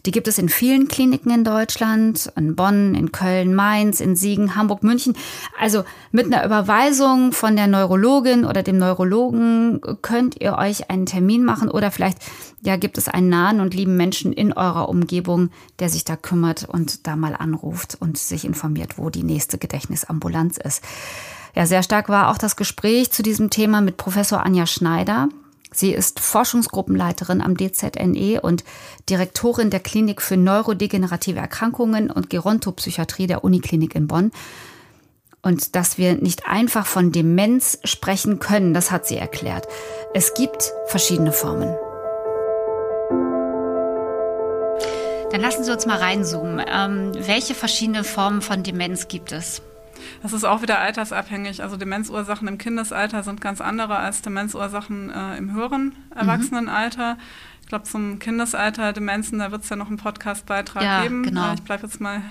Die 0.04 0.10
gibt 0.10 0.26
es 0.26 0.38
in 0.38 0.48
vielen 0.48 0.88
Kliniken 0.88 1.30
in 1.30 1.44
Deutschland, 1.44 2.32
in 2.36 2.56
Bonn, 2.56 2.96
in 2.96 3.12
Köln, 3.12 3.54
Mainz, 3.54 4.00
in 4.00 4.16
Siegen, 4.16 4.56
Hamburg, 4.56 4.82
München. 4.82 5.16
Also 5.60 5.84
mit 6.10 6.26
einer 6.26 6.44
Überweisung 6.44 7.32
von 7.32 7.54
der 7.54 7.68
Neurologin 7.68 8.44
oder 8.44 8.64
dem 8.64 8.78
Neurologen 8.78 9.80
könnt 10.02 10.40
ihr 10.40 10.58
euch 10.58 10.90
einen 10.90 11.06
Termin 11.06 11.44
machen 11.44 11.70
oder 11.70 11.92
vielleicht 11.92 12.18
ja 12.62 12.76
gibt 12.76 12.98
es 12.98 13.08
einen 13.08 13.28
nahen 13.28 13.60
und 13.60 13.72
lieben 13.72 13.96
Menschen 13.96 14.32
in 14.32 14.52
eurer 14.52 14.88
Umgebung, 14.88 15.50
der 15.78 15.88
sich 15.88 16.02
da 16.02 16.16
kümmert 16.16 16.68
und 16.68 17.06
da 17.06 17.14
mal 17.14 17.36
anruft 17.36 17.96
und 18.00 18.18
sich 18.18 18.44
informiert, 18.44 18.98
wo 18.98 19.08
die 19.08 19.22
nächste 19.22 19.56
Gedächtnisambulanz 19.56 20.58
ist. 20.58 20.82
Ja, 21.54 21.66
sehr 21.66 21.84
stark 21.84 22.08
war 22.08 22.30
auch 22.30 22.38
das 22.38 22.56
Gespräch 22.56 23.12
zu 23.12 23.22
diesem 23.22 23.50
Thema 23.50 23.80
mit 23.80 23.96
Professor 23.96 24.44
Anja 24.44 24.66
Schneider. 24.66 25.28
Sie 25.74 25.92
ist 25.92 26.20
Forschungsgruppenleiterin 26.20 27.42
am 27.42 27.56
DZNE 27.56 28.40
und 28.40 28.64
Direktorin 29.10 29.70
der 29.70 29.80
Klinik 29.80 30.22
für 30.22 30.36
neurodegenerative 30.36 31.40
Erkrankungen 31.40 32.10
und 32.10 32.30
Gerontopsychiatrie 32.30 33.26
der 33.26 33.44
Uniklinik 33.44 33.94
in 33.94 34.06
Bonn. 34.06 34.30
Und 35.42 35.76
dass 35.76 35.98
wir 35.98 36.14
nicht 36.14 36.46
einfach 36.46 36.86
von 36.86 37.12
Demenz 37.12 37.78
sprechen 37.84 38.38
können, 38.38 38.72
das 38.72 38.90
hat 38.90 39.06
sie 39.06 39.16
erklärt. 39.16 39.66
Es 40.14 40.32
gibt 40.32 40.72
verschiedene 40.86 41.32
Formen. 41.32 41.76
Dann 45.30 45.40
lassen 45.40 45.64
Sie 45.64 45.72
uns 45.72 45.84
mal 45.84 45.98
reinzoomen. 45.98 46.64
Ähm, 46.66 47.12
welche 47.26 47.54
verschiedene 47.54 48.04
Formen 48.04 48.40
von 48.40 48.62
Demenz 48.62 49.08
gibt 49.08 49.32
es? 49.32 49.60
Das 50.22 50.32
ist 50.32 50.44
auch 50.44 50.62
wieder 50.62 50.78
altersabhängig. 50.78 51.62
Also 51.62 51.76
Demenzursachen 51.76 52.48
im 52.48 52.58
Kindesalter 52.58 53.22
sind 53.22 53.40
ganz 53.40 53.60
andere 53.60 53.96
als 53.96 54.22
Demenzursachen 54.22 55.10
äh, 55.10 55.36
im 55.36 55.52
höheren 55.52 55.84
mhm. 55.84 56.16
Erwachsenenalter. 56.16 57.14
Mhm. 57.14 57.20
Ich 57.62 57.68
glaube, 57.68 57.84
zum 57.84 58.18
Kindesalter 58.18 58.92
Demenzen, 58.92 59.38
da 59.38 59.50
wird 59.50 59.62
es 59.62 59.68
ja 59.68 59.76
noch 59.76 59.88
einen 59.88 59.96
Podcastbeitrag 59.96 60.82
ja, 60.82 61.02
geben. 61.02 61.22
Genau. 61.22 61.50
Äh, 61.50 61.54
ich 61.54 61.62
bleibe 61.62 61.84
jetzt 61.84 62.00
mal 62.00 62.22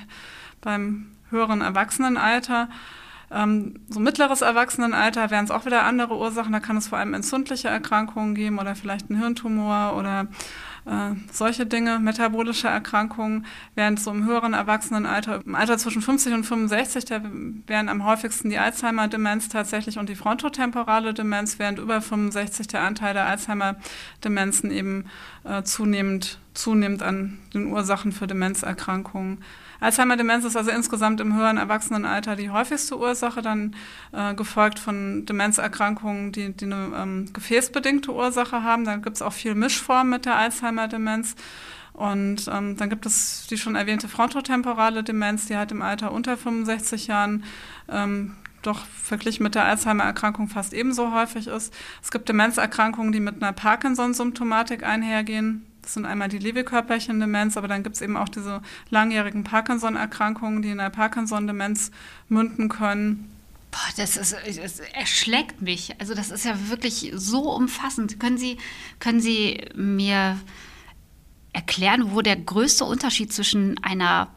beim 0.61 1.07
höheren 1.29 1.61
Erwachsenenalter. 1.61 2.69
Ähm, 3.31 3.79
so 3.89 3.99
mittleres 3.99 4.41
Erwachsenenalter 4.41 5.31
wären 5.31 5.45
es 5.45 5.51
auch 5.51 5.65
wieder 5.65 5.83
andere 5.83 6.17
Ursachen. 6.17 6.53
Da 6.53 6.59
kann 6.59 6.77
es 6.77 6.87
vor 6.87 6.99
allem 6.99 7.13
entzündliche 7.13 7.67
Erkrankungen 7.67 8.35
geben 8.35 8.59
oder 8.59 8.75
vielleicht 8.75 9.09
einen 9.09 9.19
Hirntumor 9.19 9.95
oder 9.97 10.27
äh, 10.85 11.15
solche 11.31 11.65
Dinge, 11.65 11.99
metabolische 11.99 12.67
Erkrankungen, 12.67 13.45
während 13.75 13.99
so 13.99 14.11
im 14.11 14.25
höheren 14.25 14.53
Erwachsenenalter, 14.53 15.41
im 15.45 15.55
Alter 15.55 15.77
zwischen 15.77 16.01
50 16.01 16.33
und 16.33 16.43
65, 16.43 17.05
da 17.05 17.21
wären 17.67 17.89
am 17.89 18.05
häufigsten 18.05 18.49
die 18.49 18.57
Alzheimer-Demenz 18.57 19.49
tatsächlich 19.49 19.97
und 19.97 20.09
die 20.09 20.15
frontotemporale 20.15 21.13
Demenz, 21.13 21.59
während 21.59 21.79
über 21.79 22.01
65 22.01 22.67
der 22.67 22.81
Anteil 22.81 23.13
der 23.13 23.27
Alzheimer-Demenzen 23.27 24.71
eben 24.71 25.05
äh, 25.43 25.63
zunehmend, 25.63 26.39
zunehmend 26.53 27.01
an 27.01 27.39
den 27.53 27.67
Ursachen 27.67 28.11
für 28.11 28.27
Demenzerkrankungen 28.27 29.39
Alzheimer-Demenz 29.79 30.45
ist 30.45 30.55
also 30.55 30.71
insgesamt 30.71 31.19
im 31.21 31.35
höheren 31.35 31.57
Erwachsenenalter 31.57 32.35
die 32.35 32.49
häufigste 32.49 32.97
Ursache, 32.97 33.41
dann 33.41 33.75
äh, 34.11 34.33
gefolgt 34.33 34.79
von 34.79 35.25
Demenzerkrankungen, 35.25 36.31
die, 36.31 36.53
die 36.53 36.65
eine 36.65 36.91
ähm, 36.95 37.33
gefäßbedingte 37.33 38.13
Ursache 38.13 38.63
haben. 38.63 38.85
Da 38.85 38.95
gibt 38.97 39.15
es 39.15 39.21
auch 39.21 39.33
viel 39.33 39.55
Mischformen 39.55 40.09
mit 40.09 40.25
der 40.25 40.35
Alzheimer-Demenz. 40.35 41.35
Und 41.93 42.47
ähm, 42.51 42.75
dann 42.75 42.89
gibt 42.89 43.05
es 43.05 43.45
die 43.49 43.57
schon 43.57 43.75
erwähnte 43.75 44.07
frontotemporale 44.07 45.03
Demenz, 45.03 45.45
die 45.45 45.55
halt 45.55 45.71
im 45.71 45.83
Alter 45.83 46.11
unter 46.11 46.37
65 46.37 47.07
Jahren 47.07 47.43
ähm, 47.87 48.35
doch 48.63 48.85
verglichen 48.85 49.43
mit 49.43 49.55
der 49.55 49.65
Alzheimer-Erkrankung 49.65 50.47
fast 50.47 50.73
ebenso 50.73 51.13
häufig 51.13 51.47
ist. 51.47 51.73
Es 52.01 52.11
gibt 52.11 52.29
Demenzerkrankungen, 52.29 53.11
die 53.11 53.19
mit 53.19 53.41
einer 53.41 53.53
Parkinson-Symptomatik 53.53 54.83
einhergehen. 54.83 55.65
Das 55.83 55.93
sind 55.93 56.05
einmal 56.05 56.29
die 56.29 56.39
Lewy-Körperchen-Demenz, 56.39 57.57
aber 57.57 57.67
dann 57.67 57.83
gibt 57.83 57.97
es 57.97 58.01
eben 58.01 58.17
auch 58.17 58.29
diese 58.29 58.61
langjährigen 58.89 59.43
Parkinson-Erkrankungen, 59.43 60.61
die 60.61 60.69
in 60.69 60.77
der 60.79 60.89
Parkinson-Demenz 60.89 61.91
münden 62.29 62.69
können. 62.69 63.29
Boah, 63.69 63.79
das, 63.97 64.17
ist, 64.17 64.33
das 64.33 64.79
erschlägt 64.79 65.61
mich. 65.61 65.99
Also 65.99 66.15
das 66.15 66.31
ist 66.31 66.45
ja 66.45 66.69
wirklich 66.69 67.11
so 67.15 67.53
umfassend. 67.53 68.19
Können 68.19 68.37
Sie, 68.37 68.57
können 68.99 69.19
Sie 69.19 69.61
mir 69.75 70.39
erklären, 71.51 72.11
wo 72.11 72.21
der 72.21 72.37
größte 72.37 72.85
Unterschied 72.85 73.31
zwischen 73.33 73.83
einer 73.83 74.29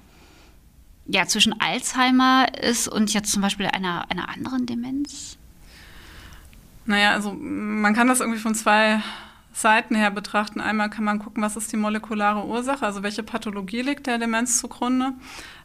ja, 1.09 1.27
zwischen 1.27 1.61
Alzheimer 1.61 2.47
ist 2.61 2.89
und 2.89 3.13
jetzt 3.15 3.31
zum 3.31 3.43
Beispiel 3.43 3.67
einer, 3.67 4.11
einer 4.11 4.29
anderen 4.29 4.67
Demenz? 4.67 5.37
Naja, 6.85 7.13
also 7.13 7.33
man 7.33 7.95
kann 7.95 8.09
das 8.09 8.21
irgendwie 8.21 8.41
von 8.41 8.55
zwei 8.55 9.01
Seiten 9.57 9.95
her 9.95 10.11
betrachten. 10.11 10.61
Einmal 10.61 10.91
kann 10.91 11.05
man 11.05 11.19
gucken, 11.19 11.43
was 11.43 11.57
ist 11.57 11.73
die 11.73 11.79
molekulare 11.79 12.45
Ursache, 12.45 12.85
also 12.85 13.03
welche 13.03 13.23
Pathologie 13.23 13.81
liegt 13.81 14.07
der 14.07 14.19
Demenz 14.19 14.59
zugrunde. 14.61 15.15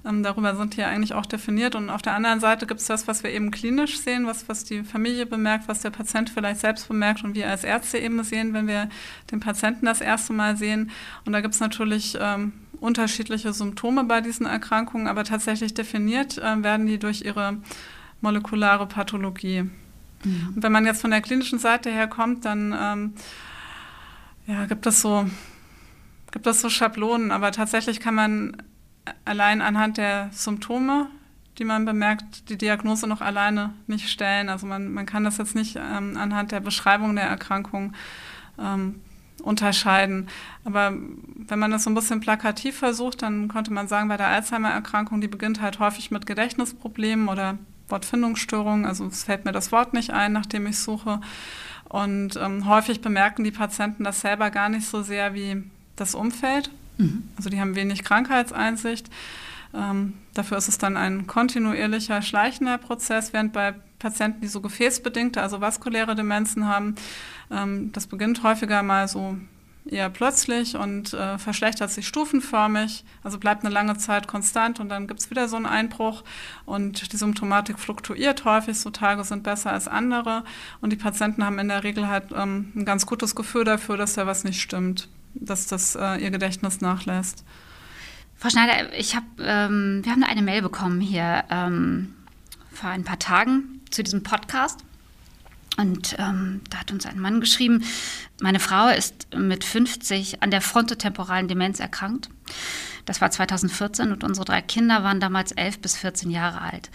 Ähm, 0.05 0.23
darüber 0.23 0.55
sind 0.55 0.77
die 0.77 0.79
ja 0.79 0.87
eigentlich 0.87 1.13
auch 1.13 1.25
definiert. 1.25 1.75
Und 1.75 1.89
auf 1.89 2.01
der 2.01 2.13
anderen 2.13 2.39
Seite 2.39 2.65
gibt 2.65 2.79
es 2.79 2.87
das, 2.87 3.09
was 3.09 3.21
wir 3.21 3.31
eben 3.31 3.51
klinisch 3.51 3.99
sehen, 3.99 4.25
was, 4.27 4.47
was 4.47 4.63
die 4.63 4.85
Familie 4.85 5.25
bemerkt, 5.25 5.67
was 5.67 5.81
der 5.81 5.89
Patient 5.89 6.29
vielleicht 6.29 6.61
selbst 6.61 6.87
bemerkt 6.87 7.25
und 7.25 7.35
wir 7.35 7.49
als 7.49 7.65
Ärzte 7.65 7.97
eben 7.97 8.23
sehen, 8.23 8.53
wenn 8.53 8.65
wir 8.65 8.87
den 9.29 9.41
Patienten 9.41 9.85
das 9.85 9.99
erste 9.99 10.31
Mal 10.31 10.55
sehen. 10.55 10.89
Und 11.25 11.33
da 11.33 11.41
gibt 11.41 11.53
es 11.53 11.59
natürlich 11.59 12.17
ähm, 12.17 12.53
unterschiedliche 12.79 13.51
Symptome 13.51 14.05
bei 14.05 14.21
diesen 14.21 14.45
Erkrankungen, 14.45 15.07
aber 15.07 15.25
tatsächlich 15.25 15.73
definiert 15.73 16.37
äh, 16.37 16.63
werden 16.63 16.85
die 16.85 16.97
durch 16.97 17.23
ihre 17.23 17.57
molekulare 18.21 18.87
Pathologie. 18.87 19.63
Mhm. 20.23 20.53
Und 20.55 20.63
wenn 20.63 20.71
man 20.71 20.85
jetzt 20.85 21.01
von 21.01 21.11
der 21.11 21.19
klinischen 21.19 21.59
Seite 21.59 21.91
her 21.91 22.07
kommt, 22.07 22.45
dann 22.45 22.73
ähm, 22.79 23.13
ja, 24.51 24.65
gibt 24.65 24.85
es 24.85 25.01
so, 25.01 25.25
gibt 26.31 26.45
es 26.45 26.61
so 26.61 26.69
Schablonen, 26.69 27.31
aber 27.31 27.51
tatsächlich 27.51 27.99
kann 27.99 28.15
man 28.15 28.57
allein 29.25 29.61
anhand 29.61 29.97
der 29.97 30.29
Symptome, 30.31 31.07
die 31.57 31.63
man 31.63 31.85
bemerkt, 31.85 32.49
die 32.49 32.57
Diagnose 32.57 33.07
noch 33.07 33.21
alleine 33.21 33.73
nicht 33.87 34.09
stellen. 34.09 34.49
Also 34.49 34.67
man, 34.67 34.91
man 34.91 35.05
kann 35.05 35.23
das 35.23 35.37
jetzt 35.37 35.55
nicht 35.55 35.77
ähm, 35.77 36.17
anhand 36.17 36.51
der 36.51 36.59
Beschreibung 36.59 37.15
der 37.15 37.25
Erkrankung 37.25 37.93
ähm, 38.59 39.01
unterscheiden. 39.41 40.27
Aber 40.63 40.93
wenn 40.93 41.59
man 41.59 41.71
das 41.71 41.83
so 41.83 41.89
ein 41.89 41.95
bisschen 41.95 42.19
plakativ 42.19 42.77
versucht, 42.77 43.21
dann 43.21 43.47
könnte 43.47 43.73
man 43.73 43.87
sagen, 43.87 44.07
bei 44.07 44.17
der 44.17 44.27
Alzheimer-Erkrankung, 44.27 45.21
die 45.21 45.27
beginnt 45.27 45.61
halt 45.61 45.79
häufig 45.79 46.11
mit 46.11 46.25
Gedächtnisproblemen 46.25 47.27
oder 47.27 47.57
Wortfindungsstörungen. 47.87 48.85
Also 48.85 49.05
es 49.07 49.23
fällt 49.23 49.45
mir 49.45 49.51
das 49.51 49.71
Wort 49.71 49.93
nicht 49.93 50.11
ein, 50.11 50.33
nachdem 50.33 50.67
ich 50.67 50.79
suche. 50.79 51.21
Und 51.91 52.37
ähm, 52.37 52.69
häufig 52.69 53.01
bemerken 53.01 53.43
die 53.43 53.51
Patienten 53.51 54.05
das 54.05 54.21
selber 54.21 54.49
gar 54.49 54.69
nicht 54.69 54.87
so 54.87 55.01
sehr 55.03 55.33
wie 55.33 55.61
das 55.97 56.15
Umfeld. 56.15 56.71
Mhm. 56.97 57.23
Also 57.35 57.49
die 57.49 57.59
haben 57.59 57.75
wenig 57.75 58.05
Krankheitseinsicht. 58.05 59.09
Ähm, 59.73 60.13
dafür 60.33 60.57
ist 60.57 60.69
es 60.69 60.77
dann 60.77 60.95
ein 60.95 61.27
kontinuierlicher, 61.27 62.21
schleichender 62.21 62.77
Prozess, 62.77 63.33
während 63.33 63.51
bei 63.51 63.73
Patienten, 63.99 64.39
die 64.39 64.47
so 64.47 64.61
gefäßbedingte, 64.61 65.41
also 65.41 65.59
vaskuläre 65.59 66.15
Demenzen 66.15 66.65
haben, 66.65 66.95
ähm, 67.51 67.91
das 67.91 68.07
beginnt 68.07 68.41
häufiger 68.41 68.83
mal 68.83 69.09
so 69.09 69.35
eher 69.91 70.09
plötzlich 70.09 70.75
und 70.75 71.13
äh, 71.13 71.37
verschlechtert 71.37 71.91
sich 71.91 72.07
stufenförmig, 72.07 73.03
also 73.23 73.37
bleibt 73.37 73.63
eine 73.63 73.73
lange 73.73 73.97
Zeit 73.97 74.27
konstant 74.27 74.79
und 74.79 74.89
dann 74.89 75.07
gibt 75.07 75.19
es 75.19 75.29
wieder 75.29 75.47
so 75.47 75.55
einen 75.55 75.65
Einbruch 75.65 76.23
und 76.65 77.11
die 77.11 77.17
Symptomatik 77.17 77.79
fluktuiert 77.79 78.45
häufig, 78.45 78.79
so 78.79 78.89
Tage 78.89 79.23
sind 79.23 79.43
besser 79.43 79.71
als 79.71 79.87
andere 79.87 80.43
und 80.79 80.91
die 80.91 80.97
Patienten 80.97 81.45
haben 81.45 81.59
in 81.59 81.67
der 81.67 81.83
Regel 81.83 82.07
halt 82.07 82.31
ähm, 82.35 82.71
ein 82.75 82.85
ganz 82.85 83.05
gutes 83.05 83.35
Gefühl 83.35 83.63
dafür, 83.63 83.97
dass 83.97 84.13
da 84.13 84.25
was 84.25 84.43
nicht 84.43 84.61
stimmt, 84.61 85.09
dass 85.33 85.67
das 85.67 85.95
äh, 85.95 86.17
ihr 86.17 86.31
Gedächtnis 86.31 86.81
nachlässt. 86.81 87.43
Frau 88.35 88.49
Schneider, 88.49 88.97
ich 88.97 89.15
hab, 89.15 89.23
ähm, 89.39 90.01
wir 90.03 90.11
haben 90.11 90.23
eine 90.23 90.41
Mail 90.41 90.61
bekommen 90.63 90.99
hier 90.99 91.43
ähm, 91.51 92.15
vor 92.71 92.89
ein 92.89 93.03
paar 93.03 93.19
Tagen 93.19 93.81
zu 93.91 94.03
diesem 94.03 94.23
Podcast. 94.23 94.83
Und 95.77 96.15
ähm, 96.19 96.61
da 96.69 96.79
hat 96.79 96.91
uns 96.91 97.05
ein 97.05 97.19
Mann 97.19 97.39
geschrieben, 97.39 97.83
meine 98.41 98.59
Frau 98.59 98.89
ist 98.89 99.27
mit 99.35 99.63
50 99.63 100.43
an 100.43 100.51
der 100.51 100.61
frontotemporalen 100.61 101.47
Demenz 101.47 101.79
erkrankt. 101.79 102.29
Das 103.05 103.21
war 103.21 103.31
2014 103.31 104.11
und 104.11 104.23
unsere 104.23 104.45
drei 104.45 104.61
Kinder 104.61 105.03
waren 105.03 105.19
damals 105.19 105.51
11 105.53 105.79
bis 105.79 105.97
14 105.97 106.29
Jahre 106.29 106.61
alt. 106.61 106.91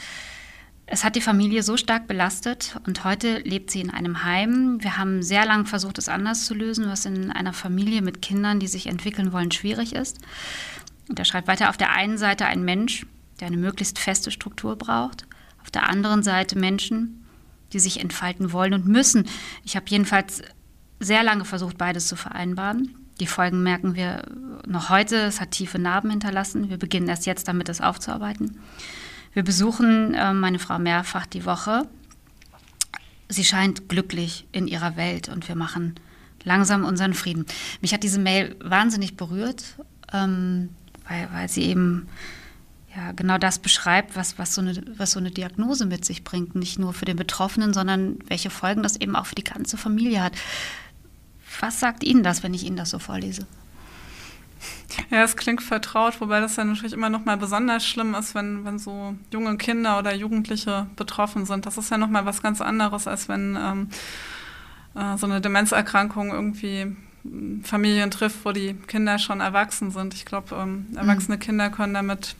Es 0.89 1.03
hat 1.03 1.17
die 1.17 1.21
Familie 1.21 1.65
so 1.65 1.77
stark 1.77 2.07
belastet 2.07 2.79
und 2.87 3.03
heute 3.03 3.39
lebt 3.39 3.73
sie 3.73 3.81
in 3.81 3.91
einem 3.91 4.23
Heim. 4.23 4.79
Wir 4.83 4.99
haben 4.99 5.21
sehr 5.21 5.45
lange 5.45 5.65
versucht, 5.65 5.99
es 5.99 6.09
anders 6.09 6.47
zu 6.47 6.55
lösen, 6.55 6.87
was 6.87 7.07
in 7.07 7.33
einer 7.33 7.53
Familie 7.53 8.03
mit 8.03 8.23
Kindern, 8.23 8.61
die 8.61 8.69
sich 8.69 8.87
entwickeln 8.87 9.33
wollen, 9.33 9.51
schwierig 9.51 9.95
ist. 9.97 10.21
Und 11.09 11.19
er 11.19 11.25
schreibt 11.25 11.49
weiter, 11.49 11.71
auf 11.71 11.77
der 11.77 11.93
einen 11.93 12.19
Seite 12.19 12.47
ein 12.47 12.65
Mensch, 12.65 13.05
der 13.41 13.49
eine 13.49 13.57
möglichst 13.57 13.99
feste 13.99 14.31
Struktur 14.31 14.77
braucht, 14.77 15.27
auf 15.61 15.73
der 15.73 15.89
anderen 15.89 16.23
Seite 16.23 16.57
Menschen, 16.57 17.26
die 17.73 17.81
sich 17.81 18.01
entfalten 18.01 18.53
wollen 18.53 18.75
und 18.75 18.87
müssen. 18.87 19.27
Ich 19.65 19.77
habe 19.77 19.87
jedenfalls 19.89 20.43
sehr 21.01 21.23
lange 21.23 21.45
versucht, 21.45 21.79
beides 21.79 22.07
zu 22.07 22.17
vereinbaren. 22.17 22.95
Die 23.21 23.27
Folgen 23.27 23.63
merken 23.63 23.95
wir 23.95 24.23
noch 24.67 24.91
heute. 24.91 25.17
Es 25.17 25.41
hat 25.41 25.53
tiefe 25.53 25.79
Narben 25.79 26.11
hinterlassen. 26.11 26.69
Wir 26.69 26.79
beginnen 26.79 27.09
erst 27.09 27.27
jetzt 27.27 27.49
damit, 27.49 27.69
es 27.69 27.81
aufzuarbeiten. 27.81 28.59
Wir 29.33 29.43
besuchen 29.43 30.15
äh, 30.15 30.33
meine 30.33 30.59
Frau 30.59 30.79
mehrfach 30.79 31.27
die 31.27 31.45
Woche. 31.45 31.87
Sie 33.29 33.45
scheint 33.45 33.89
glücklich 33.89 34.47
in 34.53 34.67
ihrer 34.67 34.97
Welt 34.97 35.29
und 35.29 35.49
wir 35.49 35.57
machen 35.57 35.95
langsam 36.45 36.85
unseren 36.85 37.13
Frieden. 37.13 37.45
Mich 37.81 37.93
hat 37.93 38.03
diese 38.03 38.21
Mail 38.21 38.57
wahnsinnig 38.63 39.17
berührt, 39.17 39.77
ähm, 40.13 40.71
weil, 41.09 41.29
weil 41.33 41.49
sie 41.49 41.65
eben 41.65 42.09
ja, 42.97 43.13
genau 43.13 43.37
das 43.37 43.59
beschreibt, 43.59 44.17
was, 44.17 44.39
was, 44.39 44.55
so 44.55 44.63
eine, 44.63 44.83
was 44.97 45.13
so 45.13 45.19
eine 45.19 45.31
Diagnose 45.31 45.85
mit 45.85 46.05
sich 46.05 46.25
bringt. 46.25 46.55
Nicht 46.55 46.79
nur 46.79 46.95
für 46.95 47.05
den 47.05 47.17
Betroffenen, 47.17 47.75
sondern 47.75 48.19
welche 48.27 48.49
Folgen 48.49 48.83
das 48.83 48.97
eben 48.97 49.17
auch 49.17 49.27
für 49.27 49.35
die 49.35 49.45
ganze 49.45 49.77
Familie 49.77 50.23
hat. 50.23 50.33
Was 51.61 51.79
sagt 51.79 52.05
Ihnen 52.05 52.23
das, 52.23 52.43
wenn 52.43 52.55
ich 52.55 52.65
Ihnen 52.65 52.77
das 52.77 52.91
so 52.91 52.99
vorlese? 52.99 53.47
Ja, 55.11 55.23
es 55.23 55.37
klingt 55.37 55.63
vertraut, 55.63 56.21
wobei 56.21 56.41
das 56.41 56.57
ja 56.57 56.65
natürlich 56.65 56.95
immer 56.95 57.11
noch 57.11 57.25
mal 57.25 57.37
besonders 57.37 57.87
schlimm 57.87 58.15
ist, 58.15 58.35
wenn, 58.35 58.65
wenn 58.65 58.79
so 58.79 59.15
junge 59.31 59.59
Kinder 59.59 59.99
oder 59.99 60.15
Jugendliche 60.15 60.87
betroffen 60.97 61.45
sind. 61.45 61.67
Das 61.67 61.77
ist 61.77 61.91
ja 61.91 61.99
noch 61.99 62.09
mal 62.09 62.25
was 62.25 62.43
ganz 62.43 62.61
anderes, 62.63 63.07
als 63.07 63.29
wenn 63.29 63.59
ähm, 63.61 63.89
äh, 64.95 65.19
so 65.19 65.27
eine 65.27 65.41
Demenzerkrankung 65.41 66.31
irgendwie 66.31 66.97
Familien 67.63 68.11
trifft, 68.11 68.45
wo 68.45 68.53
die 68.53 68.75
Kinder 68.75 69.19
schon 69.19 69.41
erwachsen 69.41 69.91
sind. 69.91 70.15
Ich 70.15 70.25
glaube, 70.25 70.55
ähm, 70.55 70.87
erwachsene 70.97 71.37
mhm. 71.37 71.41
Kinder 71.41 71.71
können 71.71 71.95
damit 71.95 72.37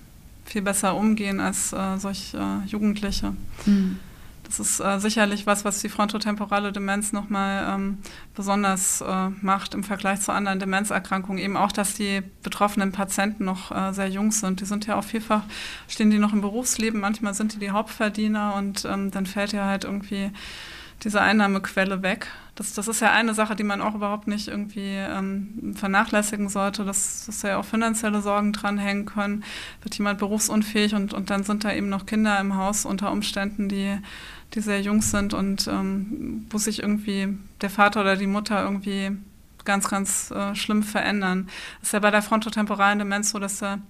viel 0.47 0.63
besser 0.63 0.97
umgehen 0.97 1.41
als 1.41 1.73
äh, 1.73 1.99
solch 1.99 2.35
äh, 2.35 2.67
Jugendliche. 2.67 3.35
Mhm. 3.67 3.99
Das 4.47 4.61
ist 4.61 4.79
äh, 4.79 5.01
sicherlich 5.01 5.47
was, 5.47 5.65
was 5.65 5.81
die 5.81 5.89
frontotemporale 5.89 6.71
Demenz 6.73 7.13
nochmal 7.13 7.75
ähm, 7.75 7.99
besonders 8.35 9.01
äh, 9.01 9.29
macht 9.43 9.75
im 9.75 9.83
Vergleich 9.83 10.21
zu 10.21 10.33
anderen 10.33 10.61
Demenzerkrankungen. 10.61 11.43
Eben 11.43 11.57
auch, 11.57 11.73
dass 11.73 11.95
die 11.95 12.23
betroffenen 12.45 12.93
Patienten 12.93 13.45
noch 13.45 13.73
äh, 13.73 13.93
sehr 13.93 14.09
jung 14.09 14.31
sind. 14.31 14.61
Die 14.61 14.65
sind 14.65 14.87
ja 14.87 14.97
auch 14.97 15.05
vielfach, 15.05 15.43
stehen 15.89 16.11
die 16.11 16.19
noch 16.19 16.33
im 16.33 16.43
Berufsleben, 16.43 17.01
manchmal 17.01 17.35
sind 17.35 17.55
die 17.55 17.59
die 17.59 17.71
Hauptverdiener 17.71 18.55
und 18.55 18.85
ähm, 18.85 19.11
dann 19.11 19.27
fällt 19.27 19.53
ja 19.53 19.67
halt 19.67 19.85
irgendwie 19.85 20.31
diese 21.03 21.21
Einnahmequelle 21.21 22.03
weg. 22.03 22.29
Das, 22.55 22.73
das 22.73 22.89
ist 22.89 23.01
ja 23.01 23.13
eine 23.13 23.35
Sache, 23.35 23.55
die 23.55 23.65
man 23.65 23.83
auch 23.83 23.95
überhaupt 23.95 24.29
nicht 24.29 24.49
irgendwie 24.49 24.95
ähm, 24.95 25.75
vernachlässigen 25.77 26.49
sollte, 26.49 26.85
dass, 26.85 27.27
dass 27.27 27.43
ja 27.43 27.59
auch 27.59 27.67
finanzielle 27.67 28.23
Sorgen 28.23 28.53
dranhängen 28.53 29.05
können. 29.05 29.45
Wird 29.83 29.95
jemand 29.97 30.19
berufsunfähig 30.19 30.95
und, 30.95 31.13
und 31.13 31.29
dann 31.29 31.45
sind 31.45 31.65
da 31.65 31.73
eben 31.73 31.91
noch 31.91 32.07
Kinder 32.07 32.41
im 32.41 32.57
Haus 32.57 32.87
unter 32.87 33.13
Umständen, 33.13 33.69
die, 33.69 33.99
die 34.55 34.61
sehr 34.61 34.81
jung 34.81 35.03
sind 35.03 35.35
und 35.35 35.69
ähm, 35.69 36.47
wo 36.49 36.57
sich 36.57 36.81
irgendwie 36.81 37.37
der 37.61 37.71
Vater 37.71 38.01
oder 38.01 38.17
die 38.17 38.27
Mutter 38.27 38.63
irgendwie 38.63 39.13
ganz, 39.67 39.89
ganz 39.89 40.31
äh, 40.31 40.55
schlimm 40.55 40.83
verändern. 40.83 41.49
Das 41.81 41.89
ist 41.89 41.93
ja 41.93 41.99
bei 41.99 42.11
der 42.11 42.23
frontotemporalen 42.23 43.01
Demenz 43.01 43.31
so, 43.31 43.39
dass 43.39 43.59
da 43.59 43.81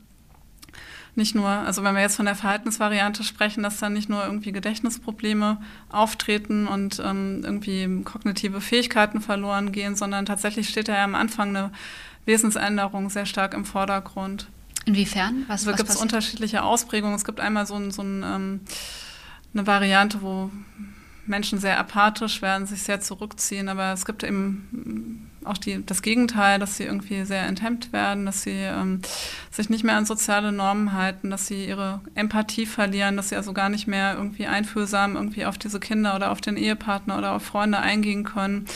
nicht 1.17 1.35
nur, 1.35 1.49
also 1.49 1.83
wenn 1.83 1.95
wir 1.95 2.03
jetzt 2.03 2.17
von 2.17 2.27
der 2.27 2.35
Verhaltensvariante 2.35 3.25
sprechen, 3.25 3.63
dass 3.63 3.79
dann 3.79 3.95
nicht 3.95 4.09
nur 4.09 4.25
irgendwie 4.25 4.53
Gedächtnisprobleme 4.53 5.59
auftreten 5.91 6.67
und 6.67 7.01
ähm, 7.05 7.41
irgendwie 7.43 8.03
kognitive 8.05 8.61
Fähigkeiten 8.61 9.21
verloren 9.21 9.73
gehen, 9.73 9.97
sondern 9.97 10.27
tatsächlich 10.27 10.69
steht 10.69 10.89
da 10.89 10.95
ja 10.95 11.05
am 11.05 11.15
Anfang 11.15 11.51
eine 11.51 11.73
Wesensänderung 12.27 13.09
sehr 13.09 13.27
stark 13.27 13.55
im 13.55 13.65
Vordergrund. 13.65 14.49
Inwiefern? 14.85 15.45
Was, 15.49 15.67
also 15.67 15.77
gibt 15.77 15.89
es 15.89 15.97
unterschiedliche 15.97 16.63
Ausprägungen. 16.63 17.17
Es 17.17 17.25
gibt 17.25 17.41
einmal 17.41 17.67
so, 17.67 17.75
ein, 17.75 17.91
so 17.91 18.03
ein, 18.03 18.23
ähm, 18.23 18.61
eine 19.55 19.67
Variante, 19.67 20.23
wo 20.23 20.51
Menschen 21.25 21.59
sehr 21.59 21.79
apathisch 21.79 22.43
werden, 22.43 22.67
sich 22.67 22.83
sehr 22.83 23.01
zurückziehen, 23.01 23.69
aber 23.69 23.93
es 23.93 24.05
gibt 24.05 24.23
eben 24.23 25.31
auch 25.47 25.59
die, 25.59 25.85
das 25.85 26.03
Gegenteil, 26.03 26.59
dass 26.59 26.77
sie 26.77 26.85
irgendwie 26.85 27.25
sehr 27.25 27.47
enthemmt 27.47 27.93
werden, 27.93 28.27
dass 28.27 28.43
sie 28.43 28.51
ähm, 28.63 29.01
sich 29.51 29.71
nicht 29.71 29.85
mehr 29.85 29.97
an 29.97 30.07
soziale 30.07 30.53
Normen 30.53 30.93
halten, 30.93 31.31
dass 31.31 31.47
sie 31.47 31.67
ihre 31.67 32.01
Empathie 32.15 32.67
verlieren, 32.67 33.17
dass 33.17 33.31
sie 33.31 33.37
also 33.37 33.53
gar 33.53 33.69
nicht 33.69 33.87
mehr 33.87 34.15
irgendwie 34.15 34.47
einfühlsam 34.47 35.17
irgendwie 35.17 35.47
auf 35.47 35.59
diese 35.59 35.81
Kinder 35.81 36.15
oder 36.15 36.31
auf 36.31 36.41
den 36.41 36.57
Ehepartner 36.57 37.19
oder 37.19 37.33
auf 37.33 37.43
Freunde 37.43 37.79
eingehen 37.79 38.25
können. 38.25 38.67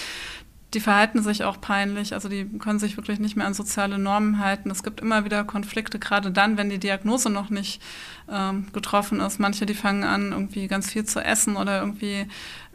Die 0.72 0.80
verhalten 0.80 1.20
sich 1.20 1.42
auch 1.42 1.60
peinlich, 1.60 2.14
also 2.14 2.28
die 2.28 2.44
können 2.44 2.78
sich 2.78 2.96
wirklich 2.96 3.18
nicht 3.18 3.34
mehr 3.34 3.46
an 3.46 3.54
soziale 3.54 3.98
Normen 3.98 4.38
halten. 4.38 4.70
Es 4.70 4.84
gibt 4.84 5.00
immer 5.00 5.24
wieder 5.24 5.42
Konflikte, 5.42 5.98
gerade 5.98 6.30
dann, 6.30 6.56
wenn 6.56 6.70
die 6.70 6.78
Diagnose 6.78 7.28
noch 7.28 7.50
nicht 7.50 7.82
ähm, 8.30 8.68
getroffen 8.72 9.18
ist. 9.18 9.40
Manche, 9.40 9.66
die 9.66 9.74
fangen 9.74 10.04
an, 10.04 10.30
irgendwie 10.30 10.68
ganz 10.68 10.92
viel 10.92 11.04
zu 11.04 11.20
essen 11.24 11.56
oder 11.56 11.80
irgendwie 11.80 12.28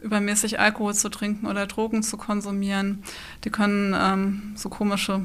übermäßig 0.06 0.58
Alkohol 0.58 0.94
zu 0.94 1.10
trinken 1.10 1.46
oder 1.46 1.66
Drogen 1.66 2.02
zu 2.02 2.16
konsumieren. 2.16 3.02
Die 3.44 3.50
können 3.50 3.94
ähm, 3.98 4.52
so 4.56 4.68
komische 4.68 5.22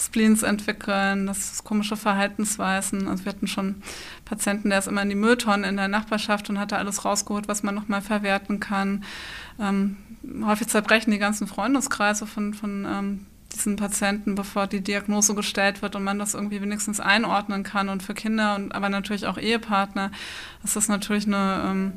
Spleens 0.00 0.42
entwickeln, 0.42 1.26
das 1.26 1.62
komische 1.64 1.96
Verhaltensweisen. 1.96 3.08
Also 3.08 3.24
wir 3.24 3.32
hatten 3.32 3.46
schon 3.46 3.82
Patienten, 4.24 4.70
der 4.70 4.78
ist 4.78 4.88
immer 4.88 5.02
in 5.02 5.10
die 5.10 5.14
Mülltonne 5.14 5.68
in 5.68 5.76
der 5.76 5.88
Nachbarschaft 5.88 6.48
und 6.48 6.58
hat 6.58 6.72
da 6.72 6.76
alles 6.76 7.04
rausgeholt, 7.04 7.48
was 7.48 7.62
man 7.62 7.74
nochmal 7.74 8.00
verwerten 8.00 8.60
kann. 8.60 9.04
Ähm, 9.58 9.96
häufig 10.44 10.68
zerbrechen 10.68 11.10
die 11.10 11.18
ganzen 11.18 11.46
Freundeskreise 11.46 12.26
von, 12.26 12.54
von 12.54 12.86
ähm, 12.86 13.26
diesen 13.52 13.76
Patienten, 13.76 14.34
bevor 14.34 14.66
die 14.66 14.80
Diagnose 14.80 15.34
gestellt 15.34 15.82
wird 15.82 15.96
und 15.96 16.04
man 16.04 16.18
das 16.18 16.34
irgendwie 16.34 16.62
wenigstens 16.62 17.00
einordnen 17.00 17.62
kann. 17.62 17.88
Und 17.88 18.02
für 18.02 18.14
Kinder 18.14 18.54
und 18.56 18.74
aber 18.74 18.88
natürlich 18.88 19.26
auch 19.26 19.38
Ehepartner 19.38 20.10
ist 20.64 20.76
das 20.76 20.88
natürlich 20.88 21.26
eine 21.26 21.62
ähm, 21.66 21.92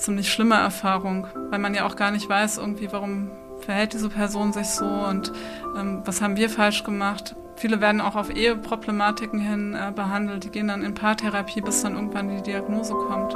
ziemlich 0.00 0.32
schlimme 0.32 0.56
Erfahrung, 0.56 1.26
weil 1.50 1.58
man 1.58 1.74
ja 1.74 1.86
auch 1.86 1.96
gar 1.96 2.10
nicht 2.10 2.28
weiß, 2.28 2.58
irgendwie, 2.58 2.88
warum 2.90 3.30
verhält 3.60 3.92
diese 3.92 4.08
Person 4.08 4.52
sich 4.52 4.68
so 4.68 4.86
und 4.86 5.32
ähm, 5.76 6.02
was 6.04 6.22
haben 6.22 6.36
wir 6.36 6.48
falsch 6.48 6.82
gemacht. 6.84 7.36
Viele 7.56 7.80
werden 7.80 8.00
auch 8.00 8.16
auf 8.16 8.34
Eheproblematiken 8.34 9.38
hin 9.38 9.74
äh, 9.74 9.92
behandelt, 9.92 10.44
die 10.44 10.50
gehen 10.50 10.68
dann 10.68 10.82
in 10.82 10.94
Paartherapie, 10.94 11.60
bis 11.60 11.82
dann 11.82 11.94
irgendwann 11.94 12.34
die 12.34 12.42
Diagnose 12.42 12.94
kommt. 12.94 13.34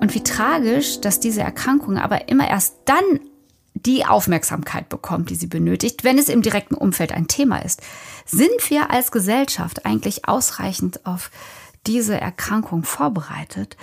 Und 0.00 0.14
wie 0.14 0.24
tragisch, 0.24 1.00
dass 1.00 1.20
diese 1.20 1.42
Erkrankung 1.42 1.98
aber 1.98 2.28
immer 2.28 2.48
erst 2.48 2.76
dann 2.86 3.20
die 3.74 4.04
Aufmerksamkeit 4.04 4.88
bekommt, 4.88 5.30
die 5.30 5.34
sie 5.34 5.46
benötigt, 5.46 6.04
wenn 6.04 6.18
es 6.18 6.28
im 6.28 6.42
direkten 6.42 6.74
Umfeld 6.74 7.12
ein 7.12 7.28
Thema 7.28 7.58
ist. 7.58 7.82
Sind 8.26 8.70
wir 8.70 8.90
als 8.90 9.10
Gesellschaft 9.12 9.84
eigentlich 9.86 10.28
ausreichend 10.28 11.04
auf 11.04 11.30
diese 11.86 12.20
Erkrankung 12.20 12.84
vorbereitet, 12.84 13.76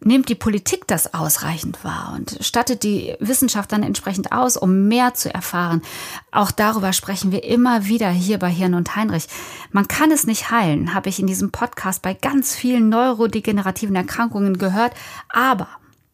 nimmt 0.00 0.28
die 0.28 0.34
Politik 0.34 0.86
das 0.86 1.12
ausreichend 1.14 1.82
wahr 1.82 2.12
und 2.14 2.38
stattet 2.40 2.82
die 2.82 3.14
Wissenschaft 3.18 3.72
dann 3.72 3.82
entsprechend 3.82 4.32
aus, 4.32 4.56
um 4.56 4.86
mehr 4.86 5.14
zu 5.14 5.32
erfahren. 5.32 5.82
Auch 6.30 6.50
darüber 6.50 6.92
sprechen 6.92 7.32
wir 7.32 7.44
immer 7.44 7.86
wieder 7.86 8.10
hier 8.10 8.38
bei 8.38 8.50
Hirn 8.50 8.74
und 8.74 8.94
Heinrich. 8.94 9.26
Man 9.72 9.88
kann 9.88 10.10
es 10.10 10.26
nicht 10.26 10.50
heilen, 10.50 10.94
habe 10.94 11.08
ich 11.08 11.18
in 11.18 11.26
diesem 11.26 11.50
Podcast 11.50 12.02
bei 12.02 12.14
ganz 12.14 12.54
vielen 12.54 12.88
neurodegenerativen 12.88 13.96
Erkrankungen 13.96 14.58
gehört, 14.58 14.92
aber 15.28 15.68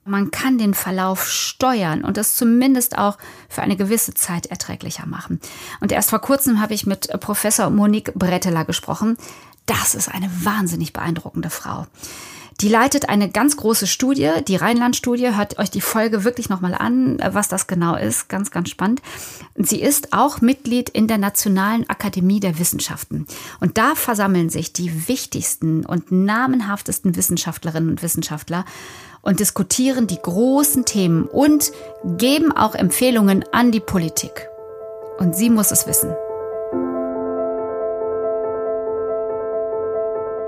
man 0.07 0.31
kann 0.31 0.59
den 0.59 0.75
Verlauf 0.75 1.27
steuern 1.31 2.05
und 2.05 2.18
es 2.18 2.37
zumindest 2.37 2.99
auch 2.99 3.16
für 3.49 3.62
eine 3.62 3.77
gewisse 3.77 4.12
Zeit 4.12 4.47
erträglicher 4.47 5.07
machen. 5.07 5.40
Und 5.81 5.92
erst 5.92 6.11
vor 6.11 6.18
kurzem 6.18 6.61
habe 6.61 6.75
ich 6.75 6.87
mit 6.87 7.09
Professor 7.20 7.70
Monique 7.70 8.12
Bretteler 8.14 8.66
gesprochen. 8.66 9.16
Das 9.66 9.94
ist 9.94 10.09
eine 10.09 10.31
wahnsinnig 10.44 10.92
beeindruckende 10.92 11.50
Frau. 11.50 11.87
Die 12.61 12.68
leitet 12.68 13.09
eine 13.09 13.29
ganz 13.31 13.57
große 13.57 13.87
Studie, 13.87 14.31
die 14.46 14.57
Rheinland-Studie. 14.57 15.37
Hört 15.37 15.59
euch 15.59 15.70
die 15.70 15.81
Folge 15.81 16.24
wirklich 16.24 16.48
nochmal 16.48 16.74
an, 16.74 17.18
was 17.33 17.48
das 17.48 17.66
genau 17.66 17.96
ist. 17.96 18.29
Ganz, 18.29 18.50
ganz 18.50 18.70
spannend. 18.70 19.03
Sie 19.57 19.81
ist 19.81 20.12
auch 20.12 20.40
Mitglied 20.40 20.88
in 20.88 21.09
der 21.09 21.18
Nationalen 21.18 21.88
Akademie 21.88 22.40
der 22.40 22.59
Wissenschaften. 22.59 23.27
Und 23.61 23.77
da 23.77 23.94
versammeln 23.96 24.50
sich 24.50 24.72
die 24.72 25.09
wichtigsten 25.09 25.85
und 25.85 26.12
namenhaftesten 26.12 27.16
Wissenschaftlerinnen 27.16 27.90
und 27.90 28.03
Wissenschaftler 28.03 28.64
und 29.20 29.40
diskutieren 29.40 30.07
die 30.07 30.20
großen 30.20 30.85
Themen 30.85 31.24
und 31.24 31.72
geben 32.05 32.53
auch 32.53 32.74
Empfehlungen 32.74 33.44
an 33.53 33.72
die 33.72 33.81
Politik. 33.81 34.48
Und 35.18 35.35
sie 35.35 35.50
muss 35.50 35.70
es 35.70 35.87
wissen. 35.87 36.14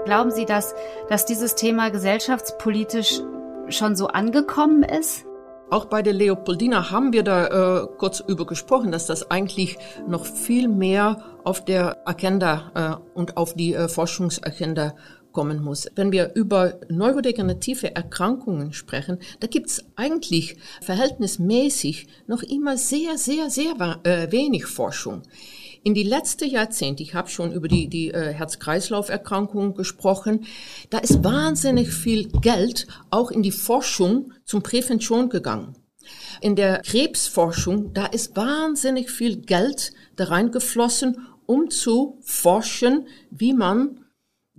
Glauben 0.07 0.31
Sie, 0.31 0.45
dass, 0.45 0.73
dass 1.09 1.27
dieses 1.27 1.57
Thema 1.57 1.91
gesellschaftspolitisch 1.91 3.21
schon 3.69 3.97
so 3.97 4.07
angekommen 4.07 4.85
ist? 4.85 5.27
Auch 5.69 5.87
bei 5.87 6.01
der 6.01 6.13
Leopoldina 6.13 6.93
haben 6.93 7.13
wir 7.13 7.25
da 7.25 7.83
äh, 7.83 7.87
kurz 7.99 8.21
über 8.21 8.47
gesprochen, 8.47 8.93
dass 8.93 9.07
das 9.07 9.33
eigentlich 9.33 9.79
noch 10.07 10.25
viel 10.25 10.69
mehr 10.69 11.25
auf 11.43 11.65
der 11.65 12.07
Agenda 12.07 13.01
äh, 13.03 13.19
und 13.19 13.37
auf 13.37 13.55
die 13.55 13.75
äh, 13.75 13.89
Forschungsagenda 13.89 14.95
kommen 15.33 15.61
muss. 15.61 15.89
Wenn 15.97 16.13
wir 16.13 16.37
über 16.37 16.75
neurodegenerative 16.89 17.97
Erkrankungen 17.97 18.73
sprechen, 18.73 19.19
da 19.41 19.49
gibt 19.49 19.67
es 19.67 19.85
eigentlich 19.97 20.57
verhältnismäßig 20.83 22.07
noch 22.29 22.45
immer 22.45 22.77
sehr, 22.77 23.19
sehr, 23.19 23.51
sehr 23.51 23.99
äh, 24.05 24.31
wenig 24.31 24.67
Forschung. 24.67 25.23
In 25.87 25.95
die 25.95 26.03
letzten 26.03 26.51
Jahrzehnte, 26.51 27.05
ich 27.05 27.15
habe 27.15 27.29
schon 27.29 27.53
über 27.53 27.69
die, 27.69 27.87
die 27.87 28.11
äh, 28.11 28.33
Herz-Kreislauf-Erkrankungen 28.33 29.75
gesprochen, 29.75 30.45
da 30.91 30.99
ist 30.99 31.23
wahnsinnig 31.23 31.93
viel 31.93 32.27
Geld 32.27 32.89
auch 33.11 33.31
in 33.31 33.45
die 33.45 33.53
Forschung 33.53 34.33
zum 34.45 34.65
Prävention 34.65 35.29
gegangen. 35.29 35.77
In 36.41 36.57
der 36.57 36.81
Krebsforschung, 36.81 37.95
da 37.95 38.07
ist 38.07 38.35
wahnsinnig 38.35 39.13
viel 39.13 39.37
Geld 39.37 39.93
da 40.17 40.25
reingeflossen, 40.25 41.19
um 41.47 41.71
zu 41.71 42.19
forschen, 42.21 43.07
wie 43.31 43.53
man 43.53 44.06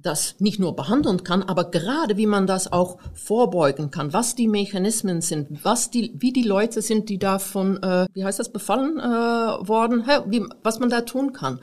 das 0.08 0.36
nicht 0.39 0.60
nur 0.60 0.76
behandeln 0.76 1.24
kann, 1.24 1.43
aber 1.43 1.70
gerade 1.70 2.17
wie 2.17 2.26
man 2.26 2.48
das 2.48 2.72
auch 2.72 2.98
vorbeugen 3.13 3.91
kann, 3.91 4.13
was 4.13 4.36
die 4.36 4.48
Mechanismen 4.48 5.22
sind, 5.22 5.63
was 5.63 5.91
die, 5.91 6.13
wie 6.17 6.32
die 6.32 6.43
Leute 6.43 6.82
sind, 6.82 7.10
die 7.10 7.20
davon, 7.20 7.84
äh, 7.84 8.08
wie 8.13 8.24
heißt 8.24 8.39
das, 8.39 8.52
befallen 8.52 8.98
äh, 8.98 9.04
worden, 9.04 10.06
wie, 10.28 10.46
was 10.63 10.80
man 10.80 10.89
da 10.89 11.02
tun 11.02 11.34
kann. 11.34 11.60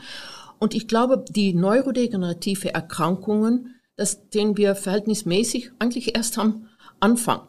Und 0.59 0.75
ich 0.75 0.87
glaube, 0.87 1.25
die 1.29 1.55
neurodegenerative 1.55 2.73
Erkrankungen, 2.73 3.75
das 3.97 4.29
denen 4.29 4.57
wir 4.57 4.75
verhältnismäßig 4.75 5.73
eigentlich 5.79 6.15
erst 6.15 6.39
am 6.39 6.69
Anfang. 7.01 7.41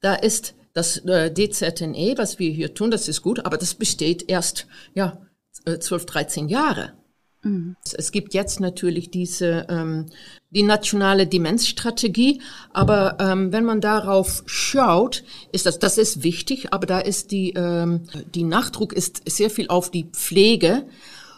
Da 0.00 0.14
ist 0.14 0.54
das 0.72 0.98
äh, 0.98 1.32
DZNE, 1.32 2.14
was 2.16 2.38
wir 2.38 2.50
hier 2.50 2.74
tun, 2.74 2.90
das 2.90 3.08
ist 3.08 3.22
gut, 3.22 3.44
aber 3.44 3.58
das 3.58 3.74
besteht 3.74 4.30
erst 4.30 4.66
ja 4.94 5.20
12, 5.64 6.06
13 6.06 6.48
Jahre. 6.48 6.94
Mhm. 7.42 7.76
Es 7.96 8.12
gibt 8.12 8.34
jetzt 8.34 8.60
natürlich 8.60 9.10
diese 9.10 9.66
ähm, 9.68 10.06
die 10.50 10.62
nationale 10.62 11.26
Demenzstrategie, 11.26 12.40
aber 12.72 13.16
ähm, 13.20 13.52
wenn 13.52 13.64
man 13.64 13.80
darauf 13.80 14.42
schaut, 14.46 15.24
ist 15.50 15.66
das 15.66 15.78
das 15.78 15.98
ist 15.98 16.22
wichtig, 16.22 16.72
aber 16.72 16.86
da 16.86 17.00
ist 17.00 17.32
die 17.32 17.52
ähm, 17.54 18.04
die 18.34 18.44
Nachdruck 18.44 18.92
ist 18.92 19.22
sehr 19.28 19.50
viel 19.50 19.68
auf 19.68 19.90
die 19.90 20.04
Pflege 20.12 20.86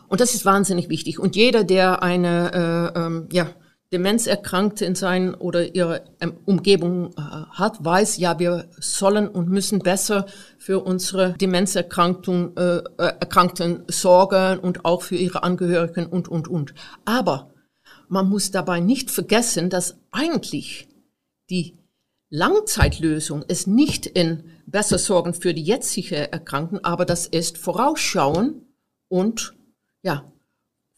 und 0.08 0.20
das 0.20 0.34
ist 0.34 0.44
wahnsinnig 0.44 0.90
wichtig. 0.90 1.18
Und 1.18 1.36
jeder, 1.36 1.64
der 1.64 2.02
eine 2.02 2.92
äh, 2.94 3.00
ähm, 3.00 3.28
ja 3.32 3.48
Demenzerkrankte 3.92 4.84
in 4.84 4.94
seinen 4.94 5.34
oder 5.34 5.74
ihrer 5.74 6.00
ähm, 6.20 6.36
Umgebung 6.46 7.12
äh, 7.12 7.20
hat, 7.20 7.84
weiß, 7.84 8.16
ja, 8.16 8.38
wir 8.38 8.68
sollen 8.78 9.28
und 9.28 9.48
müssen 9.48 9.78
besser 9.78 10.26
für 10.58 10.80
unsere 10.80 11.34
Demenzerkrankten 11.34 12.56
äh, 12.56 12.76
äh, 12.78 12.82
Erkrankten 12.98 13.84
sorgen 13.88 14.58
und 14.58 14.84
auch 14.84 15.02
für 15.02 15.16
ihre 15.16 15.42
Angehörigen 15.42 16.06
und, 16.06 16.28
und, 16.28 16.48
und. 16.48 16.74
Aber 17.04 17.54
man 18.08 18.28
muss 18.28 18.50
dabei 18.50 18.80
nicht 18.80 19.10
vergessen, 19.10 19.70
dass 19.70 19.96
eigentlich 20.10 20.88
die 21.50 21.78
Langzeitlösung 22.30 23.42
ist 23.42 23.68
nicht 23.68 24.06
in 24.06 24.42
besser 24.66 24.98
sorgen 24.98 25.34
für 25.34 25.54
die 25.54 25.62
jetzige 25.62 26.32
Erkrankten, 26.32 26.82
aber 26.84 27.04
das 27.04 27.26
ist 27.26 27.58
vorausschauen 27.58 28.66
und 29.08 29.54
ja, 30.02 30.32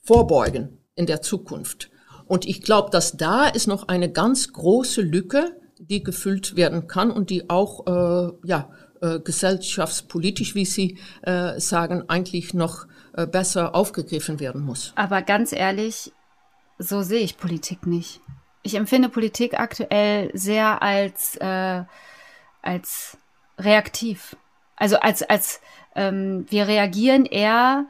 vorbeugen 0.03 0.79
in 0.94 1.05
der 1.05 1.20
Zukunft. 1.20 1.90
Und 2.27 2.45
ich 2.45 2.62
glaube, 2.62 2.91
dass 2.91 3.17
da 3.17 3.47
ist 3.47 3.67
noch 3.67 3.89
eine 3.89 4.11
ganz 4.11 4.53
große 4.53 5.01
Lücke, 5.01 5.57
die 5.79 6.03
gefüllt 6.03 6.57
werden 6.57 6.89
kann 6.89 7.11
und 7.11 7.31
die 7.31 7.49
auch 7.49 7.87
äh, 7.87 8.33
ja, 8.45 8.71
äh, 9.01 9.21
gesellschaftspolitisch, 9.21 10.55
wie 10.55 10.65
Sie 10.65 10.99
äh, 11.23 11.61
sagen, 11.61 12.09
eigentlich 12.09 12.55
noch 12.55 12.87
äh, 13.15 13.27
besser 13.27 13.75
aufgegriffen 13.75 14.41
werden 14.41 14.62
muss. 14.62 14.93
Aber 14.97 15.23
ganz 15.23 15.53
ehrlich, 15.53 16.12
so 16.79 17.03
sehe 17.03 17.21
ich 17.21 17.37
Politik 17.37 17.87
nicht. 17.87 18.21
Ich 18.62 18.75
empfinde 18.75 19.09
Politik 19.09 19.59
aktuell 19.61 20.31
sehr 20.35 20.83
als, 20.83 21.37
äh, 21.37 21.85
als 22.62 23.17
reaktiv. 23.59 24.37
Also 24.77 24.99
als, 24.99 25.23
als 25.23 25.61
ähm, 25.95 26.47
wir 26.51 26.67
reagieren 26.67 27.25
eher 27.25 27.87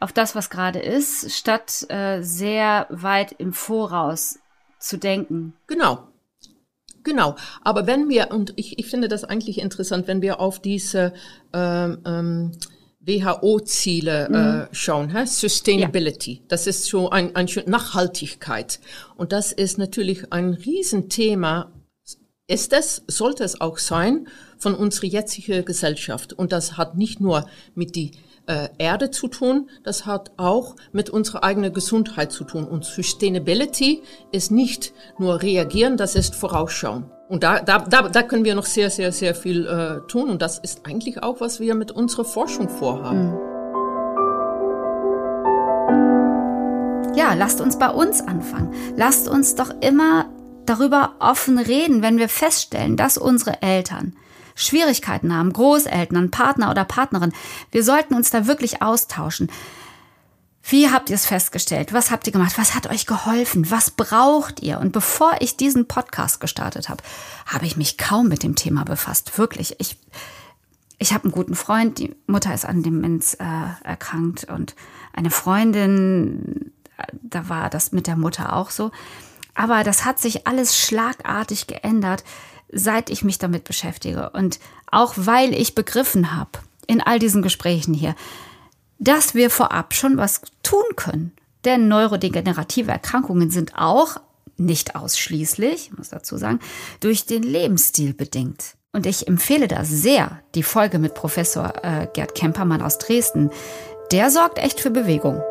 auf 0.00 0.12
das, 0.12 0.34
was 0.34 0.50
gerade 0.50 0.78
ist, 0.78 1.32
statt 1.32 1.86
äh, 1.88 2.22
sehr 2.22 2.86
weit 2.90 3.32
im 3.32 3.52
Voraus 3.52 4.38
zu 4.78 4.96
denken. 4.96 5.54
Genau. 5.66 6.08
Genau. 7.02 7.36
Aber 7.62 7.86
wenn 7.86 8.08
wir, 8.08 8.30
und 8.30 8.52
ich, 8.56 8.78
ich 8.78 8.86
finde 8.86 9.08
das 9.08 9.24
eigentlich 9.24 9.58
interessant, 9.58 10.06
wenn 10.08 10.20
wir 10.20 10.40
auf 10.40 10.60
diese 10.60 11.14
ähm, 11.52 11.98
ähm, 12.04 12.52
WHO-Ziele 13.00 14.26
äh, 14.26 14.28
mhm. 14.28 14.60
äh, 14.60 14.68
schauen, 14.72 15.08
hä? 15.16 15.24
Sustainability, 15.24 16.32
ja. 16.34 16.40
das 16.48 16.66
ist 16.66 16.84
so 16.84 17.10
ein, 17.10 17.34
ein 17.34 17.48
Nachhaltigkeit. 17.66 18.80
Und 19.16 19.32
das 19.32 19.52
ist 19.52 19.78
natürlich 19.78 20.32
ein 20.32 20.52
Riesenthema, 20.52 21.72
ist 22.46 22.72
es, 22.72 23.02
sollte 23.06 23.44
es 23.44 23.60
auch 23.60 23.78
sein, 23.78 24.28
von 24.58 24.74
unserer 24.74 25.06
jetzigen 25.06 25.64
Gesellschaft. 25.64 26.32
Und 26.32 26.52
das 26.52 26.76
hat 26.76 26.96
nicht 26.96 27.20
nur 27.20 27.48
mit 27.74 27.94
die 27.94 28.12
äh, 28.48 28.68
Erde 28.78 29.10
zu 29.10 29.28
tun, 29.28 29.68
das 29.84 30.06
hat 30.06 30.32
auch 30.36 30.74
mit 30.92 31.10
unserer 31.10 31.44
eigenen 31.44 31.72
Gesundheit 31.72 32.32
zu 32.32 32.44
tun. 32.44 32.64
Und 32.64 32.84
Sustainability 32.84 34.02
ist 34.32 34.50
nicht 34.50 34.92
nur 35.18 35.42
reagieren, 35.42 35.96
das 35.96 36.14
ist 36.14 36.34
vorausschauen. 36.34 37.10
Und 37.28 37.42
da, 37.42 37.60
da, 37.60 37.78
da, 37.78 38.08
da 38.08 38.22
können 38.22 38.44
wir 38.44 38.54
noch 38.54 38.64
sehr, 38.64 38.88
sehr, 38.90 39.12
sehr 39.12 39.34
viel 39.34 39.66
äh, 39.66 40.00
tun. 40.08 40.30
Und 40.30 40.40
das 40.40 40.58
ist 40.58 40.86
eigentlich 40.86 41.22
auch, 41.22 41.40
was 41.40 41.60
wir 41.60 41.74
mit 41.74 41.92
unserer 41.92 42.24
Forschung 42.24 42.68
vorhaben. 42.68 43.32
Mhm. 43.32 43.48
Ja, 47.14 47.34
lasst 47.34 47.60
uns 47.60 47.78
bei 47.78 47.90
uns 47.90 48.20
anfangen. 48.22 48.72
Lasst 48.96 49.28
uns 49.28 49.56
doch 49.56 49.74
immer 49.80 50.26
darüber 50.64 51.16
offen 51.18 51.58
reden, 51.58 52.00
wenn 52.00 52.16
wir 52.16 52.28
feststellen, 52.28 52.96
dass 52.96 53.18
unsere 53.18 53.60
Eltern 53.60 54.14
Schwierigkeiten 54.58 55.34
haben, 55.34 55.52
Großeltern, 55.52 56.30
Partner 56.30 56.70
oder 56.70 56.84
Partnerin. 56.84 57.32
Wir 57.70 57.84
sollten 57.84 58.14
uns 58.14 58.30
da 58.30 58.46
wirklich 58.46 58.82
austauschen. 58.82 59.50
Wie 60.70 60.90
habt 60.90 61.08
ihr 61.08 61.14
es 61.14 61.24
festgestellt? 61.24 61.94
Was 61.94 62.10
habt 62.10 62.26
ihr 62.26 62.32
gemacht? 62.32 62.58
Was 62.58 62.74
hat 62.74 62.90
euch 62.90 63.06
geholfen? 63.06 63.70
Was 63.70 63.90
braucht 63.90 64.60
ihr? 64.60 64.80
Und 64.80 64.92
bevor 64.92 65.36
ich 65.40 65.56
diesen 65.56 65.86
Podcast 65.86 66.40
gestartet 66.40 66.88
habe, 66.88 67.02
habe 67.46 67.64
ich 67.64 67.76
mich 67.76 67.96
kaum 67.96 68.28
mit 68.28 68.42
dem 68.42 68.54
Thema 68.56 68.84
befasst. 68.84 69.38
Wirklich. 69.38 69.76
Ich, 69.78 69.96
ich 70.98 71.14
habe 71.14 71.24
einen 71.24 71.32
guten 71.32 71.54
Freund, 71.54 71.98
die 71.98 72.14
Mutter 72.26 72.52
ist 72.52 72.66
an 72.66 72.82
Demenz 72.82 73.34
äh, 73.34 73.86
erkrankt 73.88 74.44
und 74.44 74.74
eine 75.14 75.30
Freundin, 75.30 76.72
da 77.12 77.48
war 77.48 77.70
das 77.70 77.92
mit 77.92 78.06
der 78.06 78.16
Mutter 78.16 78.54
auch 78.54 78.70
so. 78.70 78.90
Aber 79.54 79.84
das 79.84 80.04
hat 80.04 80.18
sich 80.18 80.46
alles 80.46 80.78
schlagartig 80.78 81.66
geändert 81.66 82.24
seit 82.70 83.10
ich 83.10 83.24
mich 83.24 83.38
damit 83.38 83.64
beschäftige 83.64 84.30
und 84.30 84.58
auch 84.90 85.14
weil 85.16 85.54
ich 85.54 85.74
begriffen 85.74 86.36
habe 86.36 86.50
in 86.86 87.00
all 87.00 87.18
diesen 87.18 87.42
Gesprächen 87.42 87.94
hier, 87.94 88.14
dass 88.98 89.34
wir 89.34 89.50
vorab 89.50 89.94
schon 89.94 90.16
was 90.16 90.42
tun 90.62 90.84
können. 90.96 91.32
Denn 91.64 91.88
neurodegenerative 91.88 92.90
Erkrankungen 92.90 93.50
sind 93.50 93.76
auch 93.76 94.16
nicht 94.56 94.96
ausschließlich, 94.96 95.92
muss 95.96 96.08
dazu 96.10 96.36
sagen, 96.36 96.60
durch 97.00 97.26
den 97.26 97.42
Lebensstil 97.42 98.14
bedingt. 98.14 98.74
Und 98.92 99.06
ich 99.06 99.28
empfehle 99.28 99.68
da 99.68 99.84
sehr 99.84 100.40
die 100.54 100.62
Folge 100.62 100.98
mit 100.98 101.14
Professor 101.14 101.72
äh, 101.82 102.08
Gerd 102.12 102.34
Kempermann 102.34 102.82
aus 102.82 102.98
Dresden. 102.98 103.50
Der 104.10 104.30
sorgt 104.30 104.58
echt 104.58 104.80
für 104.80 104.90
Bewegung. 104.90 105.42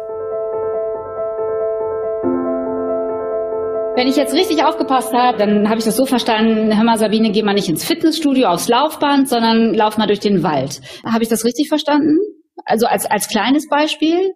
Wenn 3.98 4.08
ich 4.08 4.16
jetzt 4.16 4.36
richtig 4.36 4.64
aufgepasst 4.64 5.12
habe, 5.12 5.40
dann 5.40 5.68
habe 5.70 5.80
ich 5.80 5.86
das 5.86 5.98
so 5.98 6.06
verstanden, 6.06 6.78
hör 6.78 6.84
mal 6.84 7.00
Sabine, 7.00 7.32
geh 7.32 7.42
mal 7.42 7.56
nicht 7.56 7.68
ins 7.68 7.84
Fitnessstudio, 7.84 8.46
aufs 8.48 8.68
Laufband, 8.68 9.28
sondern 9.28 9.74
lauf 9.74 9.98
mal 9.98 10.06
durch 10.06 10.20
den 10.20 10.44
Wald. 10.44 10.82
Habe 11.04 11.24
ich 11.24 11.30
das 11.30 11.44
richtig 11.44 11.68
verstanden? 11.68 12.20
Also 12.64 12.86
als, 12.86 13.08
als 13.08 13.28
kleines 13.28 13.68
Beispiel? 13.68 14.34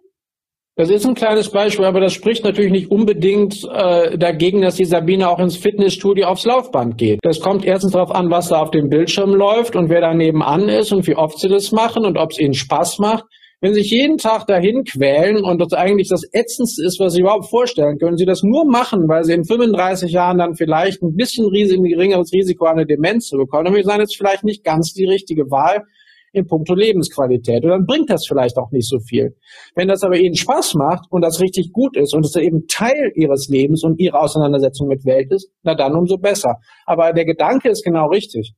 Das 0.74 0.90
ist 0.90 1.06
ein 1.06 1.14
kleines 1.14 1.50
Beispiel, 1.50 1.84
aber 1.84 2.00
das 2.00 2.12
spricht 2.12 2.42
natürlich 2.42 2.72
nicht 2.72 2.90
unbedingt 2.90 3.62
äh, 3.72 4.18
dagegen, 4.18 4.62
dass 4.62 4.74
die 4.74 4.84
Sabine 4.84 5.28
auch 5.28 5.38
ins 5.38 5.56
Fitnessstudio 5.56 6.26
aufs 6.26 6.44
Laufband 6.44 6.98
geht. 6.98 7.20
Das 7.22 7.38
kommt 7.38 7.64
erstens 7.64 7.92
darauf 7.92 8.10
an, 8.10 8.32
was 8.32 8.48
da 8.48 8.62
auf 8.62 8.72
dem 8.72 8.88
Bildschirm 8.88 9.32
läuft 9.32 9.76
und 9.76 9.90
wer 9.90 10.00
da 10.00 10.12
nebenan 10.12 10.68
ist 10.68 10.92
und 10.92 11.06
wie 11.06 11.14
oft 11.14 11.38
sie 11.38 11.48
das 11.48 11.70
machen 11.70 12.04
und 12.04 12.18
ob 12.18 12.32
es 12.32 12.40
ihnen 12.40 12.54
Spaß 12.54 12.98
macht. 12.98 13.26
Wenn 13.62 13.74
Sie 13.74 13.82
sich 13.82 13.92
jeden 13.92 14.18
Tag 14.18 14.48
dahin 14.48 14.82
quälen 14.82 15.44
und 15.44 15.60
das 15.60 15.72
eigentlich 15.72 16.08
das 16.08 16.22
Ätzendste 16.32 16.84
ist, 16.84 16.98
was 16.98 17.12
Sie 17.12 17.20
überhaupt 17.20 17.48
vorstellen 17.48 17.96
können, 17.96 18.16
Sie 18.16 18.24
das 18.24 18.42
nur 18.42 18.64
machen, 18.68 19.08
weil 19.08 19.22
Sie 19.22 19.34
in 19.34 19.44
35 19.44 20.10
Jahren 20.10 20.38
dann 20.38 20.56
vielleicht 20.56 21.00
ein 21.00 21.14
bisschen 21.14 21.46
ein 21.46 21.84
geringeres 21.84 22.32
Risiko 22.32 22.66
haben, 22.66 22.78
eine 22.78 22.86
Demenz 22.86 23.28
zu 23.28 23.36
bekommen, 23.36 23.66
dann 23.66 23.72
würde 23.72 23.82
ich 23.82 23.86
das 23.86 24.10
ist 24.10 24.16
vielleicht 24.16 24.42
nicht 24.42 24.64
ganz 24.64 24.94
die 24.94 25.04
richtige 25.04 25.44
Wahl 25.52 25.84
in 26.32 26.48
puncto 26.48 26.74
Lebensqualität. 26.74 27.62
Und 27.62 27.70
dann 27.70 27.86
bringt 27.86 28.10
das 28.10 28.26
vielleicht 28.26 28.56
auch 28.56 28.72
nicht 28.72 28.88
so 28.88 28.98
viel. 28.98 29.36
Wenn 29.76 29.86
das 29.86 30.02
aber 30.02 30.16
Ihnen 30.16 30.34
Spaß 30.34 30.74
macht 30.74 31.04
und 31.10 31.22
das 31.22 31.40
richtig 31.40 31.70
gut 31.72 31.96
ist 31.96 32.14
und 32.14 32.26
es 32.26 32.34
eben 32.34 32.66
Teil 32.66 33.12
Ihres 33.14 33.46
Lebens 33.48 33.84
und 33.84 34.00
Ihrer 34.00 34.22
Auseinandersetzung 34.22 34.88
mit 34.88 35.04
Welt 35.04 35.30
ist, 35.30 35.52
na 35.62 35.76
dann 35.76 35.94
umso 35.94 36.18
besser. 36.18 36.56
Aber 36.84 37.12
der 37.12 37.26
Gedanke 37.26 37.68
ist 37.68 37.84
genau 37.84 38.08
richtig. 38.08 38.54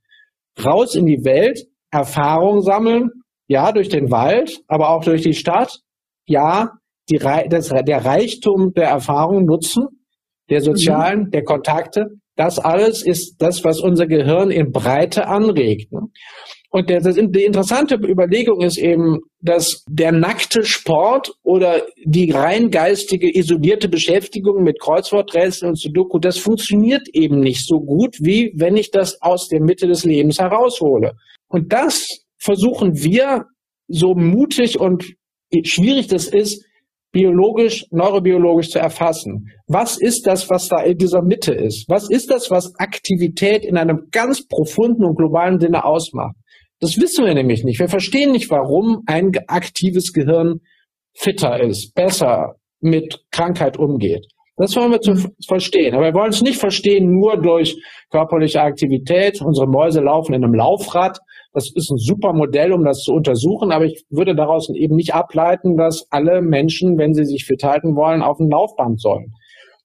Raus 0.64 0.94
in 0.94 1.04
die 1.04 1.26
Welt, 1.26 1.66
Erfahrung 1.90 2.62
sammeln, 2.62 3.10
ja, 3.46 3.72
durch 3.72 3.88
den 3.88 4.10
Wald, 4.10 4.60
aber 4.68 4.90
auch 4.90 5.04
durch 5.04 5.22
die 5.22 5.34
Stadt. 5.34 5.80
Ja, 6.26 6.72
die, 7.10 7.18
das, 7.18 7.68
der 7.68 8.04
Reichtum 8.04 8.72
der 8.74 8.88
Erfahrung 8.88 9.44
nutzen, 9.44 9.84
der 10.50 10.60
sozialen, 10.60 11.24
mhm. 11.24 11.30
der 11.30 11.44
Kontakte. 11.44 12.06
Das 12.36 12.58
alles 12.58 13.04
ist 13.04 13.36
das, 13.38 13.62
was 13.64 13.80
unser 13.80 14.06
Gehirn 14.06 14.50
in 14.50 14.72
Breite 14.72 15.28
anregt. 15.28 15.92
Ne? 15.92 16.00
Und 16.70 16.90
der, 16.90 17.00
das, 17.00 17.14
die 17.14 17.44
interessante 17.44 17.94
Überlegung 17.94 18.60
ist 18.60 18.78
eben, 18.78 19.18
dass 19.40 19.84
der 19.88 20.10
nackte 20.10 20.64
Sport 20.64 21.30
oder 21.44 21.82
die 22.04 22.32
rein 22.32 22.70
geistige, 22.70 23.32
isolierte 23.32 23.88
Beschäftigung 23.88 24.64
mit 24.64 24.80
Kreuzworträtseln 24.80 25.70
und 25.70 25.78
Sudoku, 25.78 26.18
das 26.18 26.38
funktioniert 26.38 27.06
eben 27.12 27.38
nicht 27.38 27.64
so 27.64 27.78
gut, 27.78 28.16
wie 28.18 28.52
wenn 28.56 28.76
ich 28.76 28.90
das 28.90 29.22
aus 29.22 29.46
der 29.46 29.62
Mitte 29.62 29.86
des 29.86 30.04
Lebens 30.04 30.40
heraushole. 30.40 31.12
Und 31.46 31.72
das 31.72 32.23
versuchen 32.44 33.02
wir, 33.02 33.44
so 33.88 34.14
mutig 34.14 34.78
und 34.78 35.04
schwierig 35.64 36.06
das 36.08 36.26
ist, 36.26 36.64
biologisch, 37.12 37.86
neurobiologisch 37.90 38.70
zu 38.70 38.78
erfassen. 38.78 39.46
Was 39.66 39.98
ist 39.98 40.26
das, 40.26 40.50
was 40.50 40.68
da 40.68 40.82
in 40.82 40.98
dieser 40.98 41.22
Mitte 41.22 41.54
ist? 41.54 41.88
Was 41.88 42.10
ist 42.10 42.30
das, 42.30 42.50
was 42.50 42.74
Aktivität 42.78 43.64
in 43.64 43.76
einem 43.76 44.08
ganz 44.10 44.46
profunden 44.46 45.04
und 45.04 45.16
globalen 45.16 45.60
Sinne 45.60 45.84
ausmacht? 45.84 46.34
Das 46.80 46.98
wissen 46.98 47.24
wir 47.24 47.34
nämlich 47.34 47.62
nicht. 47.62 47.78
Wir 47.78 47.88
verstehen 47.88 48.32
nicht, 48.32 48.50
warum 48.50 49.02
ein 49.06 49.30
aktives 49.46 50.12
Gehirn 50.12 50.60
fitter 51.14 51.60
ist, 51.62 51.94
besser 51.94 52.56
mit 52.80 53.20
Krankheit 53.30 53.78
umgeht. 53.78 54.26
Das 54.56 54.76
wollen 54.76 54.92
wir 54.92 55.00
zu 55.00 55.12
mhm. 55.12 55.34
verstehen. 55.46 55.94
Aber 55.94 56.06
wir 56.06 56.14
wollen 56.14 56.30
es 56.30 56.42
nicht 56.42 56.58
verstehen 56.58 57.10
nur 57.10 57.40
durch 57.40 57.76
körperliche 58.10 58.60
Aktivität. 58.60 59.40
Unsere 59.40 59.68
Mäuse 59.68 60.00
laufen 60.00 60.34
in 60.34 60.44
einem 60.44 60.54
Laufrad. 60.54 61.18
Das 61.54 61.70
ist 61.72 61.90
ein 61.90 61.98
super 61.98 62.32
Modell, 62.32 62.72
um 62.72 62.84
das 62.84 63.02
zu 63.02 63.14
untersuchen. 63.14 63.70
Aber 63.70 63.84
ich 63.86 64.04
würde 64.10 64.34
daraus 64.34 64.68
eben 64.70 64.96
nicht 64.96 65.14
ableiten, 65.14 65.76
dass 65.76 66.06
alle 66.10 66.42
Menschen, 66.42 66.98
wenn 66.98 67.14
sie 67.14 67.24
sich 67.24 67.44
fit 67.44 67.62
halten 67.62 67.94
wollen, 67.96 68.22
auf 68.22 68.40
ein 68.40 68.50
Laufband 68.50 69.00
sollen. 69.00 69.32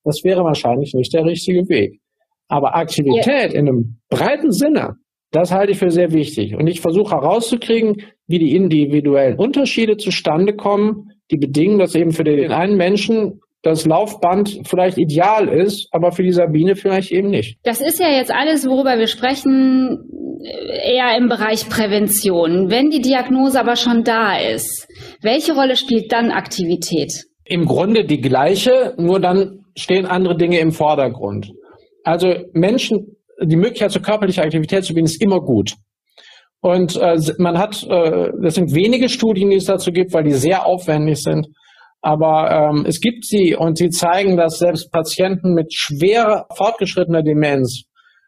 Das 0.03 0.23
wäre 0.23 0.43
wahrscheinlich 0.43 0.93
nicht 0.93 1.13
der 1.13 1.25
richtige 1.25 1.69
Weg. 1.69 2.01
Aber 2.47 2.75
Aktivität 2.75 3.53
in 3.53 3.67
einem 3.67 3.99
breiten 4.09 4.51
Sinne, 4.51 4.95
das 5.31 5.51
halte 5.51 5.73
ich 5.73 5.77
für 5.77 5.91
sehr 5.91 6.11
wichtig. 6.11 6.55
Und 6.55 6.65
ich 6.65 6.81
versuche 6.81 7.15
herauszukriegen, 7.15 8.01
wie 8.25 8.39
die 8.39 8.55
individuellen 8.55 9.37
Unterschiede 9.37 9.97
zustande 9.97 10.55
kommen, 10.55 11.11
die 11.29 11.37
bedingen, 11.37 11.77
dass 11.77 11.93
eben 11.93 12.11
für 12.11 12.23
den 12.23 12.51
einen 12.51 12.77
Menschen 12.77 13.41
das 13.61 13.85
Laufband 13.85 14.61
vielleicht 14.65 14.97
ideal 14.97 15.47
ist, 15.49 15.87
aber 15.91 16.11
für 16.11 16.23
die 16.23 16.31
Sabine 16.31 16.75
vielleicht 16.75 17.11
eben 17.11 17.29
nicht. 17.29 17.57
Das 17.63 17.81
ist 17.81 17.99
ja 17.99 18.09
jetzt 18.09 18.31
alles, 18.31 18.65
worüber 18.65 18.97
wir 18.97 19.07
sprechen, 19.07 19.99
eher 20.41 21.17
im 21.17 21.27
Bereich 21.27 21.67
Prävention. 21.69 22.69
Wenn 22.69 22.89
die 22.89 23.01
Diagnose 23.01 23.59
aber 23.59 23.75
schon 23.75 24.03
da 24.03 24.37
ist, 24.37 24.87
welche 25.21 25.53
Rolle 25.53 25.75
spielt 25.75 26.11
dann 26.11 26.31
Aktivität? 26.31 27.25
Im 27.43 27.65
Grunde 27.65 28.05
die 28.05 28.21
gleiche, 28.21 28.93
nur 28.97 29.19
dann 29.19 29.65
stehen 29.75 30.05
andere 30.05 30.37
Dinge 30.37 30.59
im 30.59 30.71
Vordergrund. 30.71 31.51
Also 32.03 32.33
Menschen, 32.53 33.17
die 33.41 33.55
Möglichkeit 33.55 33.91
zur 33.91 34.01
körperlichen 34.01 34.43
Aktivität 34.43 34.85
zu 34.85 34.93
bieten, 34.93 35.05
ist 35.05 35.21
immer 35.21 35.41
gut. 35.41 35.73
Und 36.61 36.97
äh, 36.97 37.17
man 37.37 37.57
hat, 37.57 37.83
äh, 37.89 38.29
das 38.41 38.55
sind 38.55 38.73
wenige 38.73 39.09
Studien, 39.09 39.49
die 39.49 39.57
es 39.57 39.65
dazu 39.65 39.91
gibt, 39.91 40.13
weil 40.13 40.23
die 40.23 40.33
sehr 40.33 40.65
aufwendig 40.65 41.21
sind. 41.21 41.47
Aber 42.01 42.49
ähm, 42.51 42.85
es 42.87 43.01
gibt 43.01 43.25
sie 43.25 43.55
und 43.55 43.77
sie 43.77 43.89
zeigen, 43.89 44.37
dass 44.37 44.59
selbst 44.59 44.91
Patienten 44.91 45.53
mit 45.53 45.73
schwer 45.73 46.45
fortgeschrittener 46.55 47.23
Demenz 47.23 47.83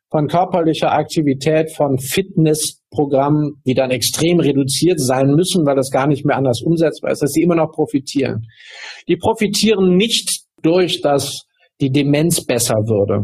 von 0.10 0.28
körperlicher 0.28 0.92
Aktivität, 0.92 1.72
von 1.74 1.98
Fitnessprogrammen, 1.98 3.62
die 3.66 3.74
dann 3.74 3.92
extrem 3.92 4.42
reduziert 4.42 5.00
sein 5.00 5.36
müssen, 5.36 5.66
weil 5.66 5.78
das 5.78 5.90
gar 5.90 6.06
nicht 6.06 6.26
mehr 6.26 6.36
anders 6.36 6.62
umsetzbar 6.62 7.12
ist, 7.12 7.22
dass 7.22 7.32
sie 7.32 7.42
immer 7.42 7.56
noch 7.56 7.72
profitieren. 7.72 8.46
Die 9.08 9.16
profitieren 9.16 9.96
nicht 9.96 10.42
durch, 10.62 11.00
dass 11.00 11.46
die 11.80 11.92
Demenz 11.92 12.46
besser 12.46 12.76
würde, 12.76 13.24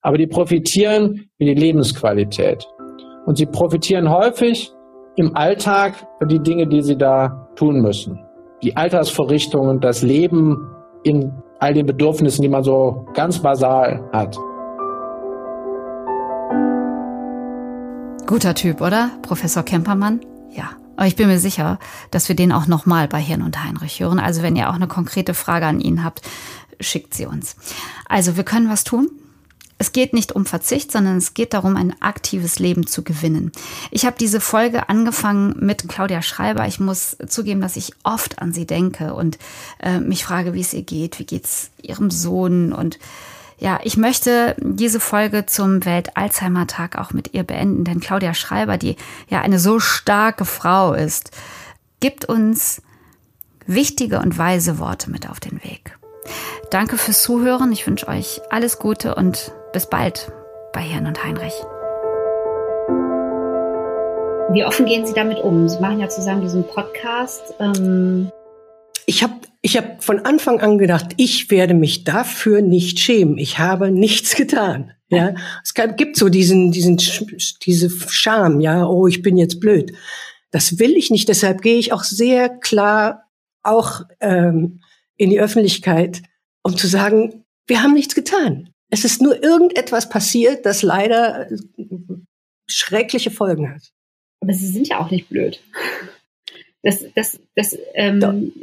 aber 0.00 0.18
die 0.18 0.26
profitieren 0.26 1.28
für 1.38 1.44
die 1.44 1.54
Lebensqualität. 1.54 2.66
Und 3.24 3.38
sie 3.38 3.46
profitieren 3.46 4.10
häufig 4.10 4.70
im 5.14 5.36
Alltag 5.36 6.08
für 6.18 6.26
die 6.26 6.40
Dinge, 6.40 6.66
die 6.66 6.82
sie 6.82 6.96
da 6.96 7.48
tun 7.54 7.80
müssen 7.80 8.25
die 8.62 8.76
Alltagsvorrichtungen, 8.76 9.80
das 9.80 10.02
Leben 10.02 10.56
in 11.02 11.32
all 11.58 11.74
den 11.74 11.86
Bedürfnissen, 11.86 12.42
die 12.42 12.48
man 12.48 12.62
so 12.62 13.06
ganz 13.14 13.38
basal 13.38 14.08
hat. 14.12 14.36
Guter 18.26 18.54
Typ, 18.54 18.80
oder? 18.80 19.10
Professor 19.22 19.62
Kempermann? 19.62 20.20
Ja. 20.50 20.70
Aber 20.96 21.06
ich 21.06 21.16
bin 21.16 21.28
mir 21.28 21.38
sicher, 21.38 21.78
dass 22.10 22.28
wir 22.28 22.36
den 22.36 22.52
auch 22.52 22.66
nochmal 22.66 23.06
bei 23.06 23.20
Hirn 23.20 23.42
und 23.42 23.62
Heinrich 23.62 24.00
hören. 24.00 24.18
Also 24.18 24.42
wenn 24.42 24.56
ihr 24.56 24.70
auch 24.70 24.74
eine 24.74 24.88
konkrete 24.88 25.34
Frage 25.34 25.66
an 25.66 25.80
ihn 25.80 26.02
habt, 26.02 26.22
schickt 26.80 27.14
sie 27.14 27.26
uns. 27.26 27.56
Also 28.08 28.36
wir 28.36 28.44
können 28.44 28.70
was 28.70 28.82
tun. 28.82 29.10
Es 29.78 29.92
geht 29.92 30.14
nicht 30.14 30.32
um 30.32 30.46
Verzicht, 30.46 30.90
sondern 30.90 31.18
es 31.18 31.34
geht 31.34 31.52
darum, 31.52 31.76
ein 31.76 32.00
aktives 32.00 32.58
Leben 32.58 32.86
zu 32.86 33.02
gewinnen. 33.02 33.52
Ich 33.90 34.06
habe 34.06 34.16
diese 34.18 34.40
Folge 34.40 34.88
angefangen 34.88 35.54
mit 35.58 35.86
Claudia 35.88 36.22
Schreiber. 36.22 36.66
Ich 36.66 36.80
muss 36.80 37.16
zugeben, 37.26 37.60
dass 37.60 37.76
ich 37.76 37.92
oft 38.02 38.38
an 38.38 38.52
sie 38.52 38.66
denke 38.66 39.12
und 39.14 39.38
äh, 39.82 40.00
mich 40.00 40.24
frage, 40.24 40.54
wie 40.54 40.60
es 40.60 40.72
ihr 40.72 40.82
geht, 40.82 41.18
wie 41.18 41.26
geht's 41.26 41.70
ihrem 41.82 42.10
Sohn 42.10 42.72
und 42.72 42.98
ja, 43.58 43.80
ich 43.82 43.96
möchte 43.96 44.54
diese 44.60 45.00
Folge 45.00 45.46
zum 45.46 45.84
Welt-Alzheimer-Tag 45.86 46.98
auch 46.98 47.12
mit 47.12 47.32
ihr 47.32 47.42
beenden, 47.42 47.84
denn 47.84 48.00
Claudia 48.00 48.34
Schreiber, 48.34 48.76
die 48.76 48.96
ja 49.30 49.40
eine 49.40 49.58
so 49.58 49.80
starke 49.80 50.44
Frau 50.44 50.92
ist, 50.92 51.30
gibt 52.00 52.26
uns 52.26 52.82
wichtige 53.66 54.18
und 54.18 54.36
weise 54.36 54.78
Worte 54.78 55.10
mit 55.10 55.28
auf 55.30 55.40
den 55.40 55.64
Weg. 55.64 55.96
Danke 56.70 56.98
fürs 56.98 57.22
Zuhören. 57.22 57.72
Ich 57.72 57.86
wünsche 57.86 58.08
euch 58.08 58.42
alles 58.50 58.78
Gute 58.78 59.14
und 59.14 59.52
bis 59.72 59.88
bald 59.88 60.32
bei 60.72 60.80
Herrn 60.80 61.06
und 61.06 61.22
Heinrich. 61.22 61.54
Wie 64.52 64.64
offen 64.64 64.86
gehen 64.86 65.04
Sie 65.04 65.14
damit 65.14 65.38
um? 65.38 65.68
Sie 65.68 65.80
machen 65.80 66.00
ja 66.00 66.08
zusammen 66.08 66.42
diesen 66.42 66.64
Podcast. 66.64 67.54
Ähm 67.58 68.30
ich 69.06 69.22
habe 69.22 69.34
ich 69.60 69.76
hab 69.76 70.04
von 70.04 70.20
Anfang 70.20 70.60
an 70.60 70.78
gedacht, 70.78 71.14
ich 71.16 71.50
werde 71.50 71.74
mich 71.74 72.04
dafür 72.04 72.62
nicht 72.62 73.00
schämen. 73.00 73.38
Ich 73.38 73.58
habe 73.58 73.90
nichts 73.90 74.36
getan. 74.36 74.92
Ja, 75.08 75.34
es 75.62 75.74
gibt 75.74 76.16
so 76.16 76.28
diesen, 76.28 76.72
diesen, 76.72 76.96
diese 77.62 77.90
Scham. 78.08 78.60
Ja, 78.60 78.86
oh, 78.86 79.06
ich 79.06 79.22
bin 79.22 79.36
jetzt 79.36 79.60
blöd. 79.60 79.92
Das 80.50 80.78
will 80.78 80.96
ich 80.96 81.10
nicht. 81.10 81.28
Deshalb 81.28 81.62
gehe 81.62 81.78
ich 81.78 81.92
auch 81.92 82.02
sehr 82.02 82.48
klar 82.48 83.24
auch 83.62 84.02
ähm, 84.20 84.80
in 85.16 85.30
die 85.30 85.40
Öffentlichkeit, 85.40 86.22
um 86.62 86.76
zu 86.76 86.86
sagen, 86.86 87.44
wir 87.66 87.82
haben 87.82 87.94
nichts 87.94 88.14
getan. 88.14 88.70
Es 88.96 89.04
ist 89.04 89.20
nur 89.20 89.42
irgendetwas 89.42 90.08
passiert, 90.08 90.64
das 90.64 90.82
leider 90.82 91.48
schreckliche 92.66 93.30
Folgen 93.30 93.74
hat. 93.74 93.82
Aber 94.40 94.54
Sie 94.54 94.68
sind 94.68 94.88
ja 94.88 95.00
auch 95.00 95.10
nicht 95.10 95.28
blöd. 95.28 95.60
Das, 96.82 97.04
das, 97.14 97.38
das, 97.54 97.76
ähm, 97.92 98.54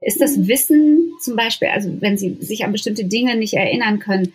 ist 0.00 0.20
das 0.20 0.46
Wissen 0.46 1.12
zum 1.20 1.34
Beispiel, 1.34 1.68
also 1.68 2.00
wenn 2.00 2.16
Sie 2.16 2.36
sich 2.40 2.64
an 2.64 2.70
bestimmte 2.70 3.04
Dinge 3.06 3.36
nicht 3.36 3.54
erinnern 3.54 3.98
können, 3.98 4.32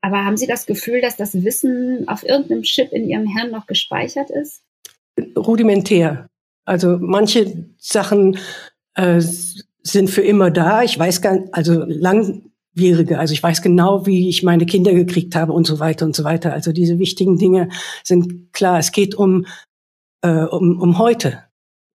aber 0.00 0.24
haben 0.24 0.36
Sie 0.36 0.46
das 0.46 0.64
Gefühl, 0.66 1.00
dass 1.00 1.16
das 1.16 1.42
Wissen 1.42 2.06
auf 2.06 2.22
irgendeinem 2.22 2.62
Chip 2.62 2.92
in 2.92 3.08
Ihrem 3.08 3.26
Hirn 3.26 3.50
noch 3.50 3.66
gespeichert 3.66 4.30
ist? 4.30 4.62
Rudimentär. 5.36 6.28
Also 6.64 6.98
manche 7.00 7.66
Sachen 7.78 8.38
äh, 8.94 9.20
sind 9.82 10.08
für 10.08 10.22
immer 10.22 10.52
da. 10.52 10.84
Ich 10.84 10.96
weiß 10.96 11.20
gar, 11.20 11.48
also 11.50 11.82
lang, 11.84 12.42
schwierige. 12.74 13.18
Also 13.18 13.32
ich 13.32 13.42
weiß 13.42 13.62
genau, 13.62 14.06
wie 14.06 14.28
ich 14.28 14.42
meine 14.42 14.66
Kinder 14.66 14.92
gekriegt 14.92 15.36
habe 15.36 15.52
und 15.52 15.66
so 15.66 15.78
weiter 15.78 16.04
und 16.04 16.14
so 16.14 16.24
weiter. 16.24 16.52
Also 16.52 16.72
diese 16.72 16.98
wichtigen 16.98 17.38
Dinge 17.38 17.68
sind 18.02 18.52
klar. 18.52 18.78
Es 18.78 18.92
geht 18.92 19.14
um, 19.14 19.46
äh, 20.22 20.44
um, 20.44 20.80
um 20.80 20.98
heute 20.98 21.44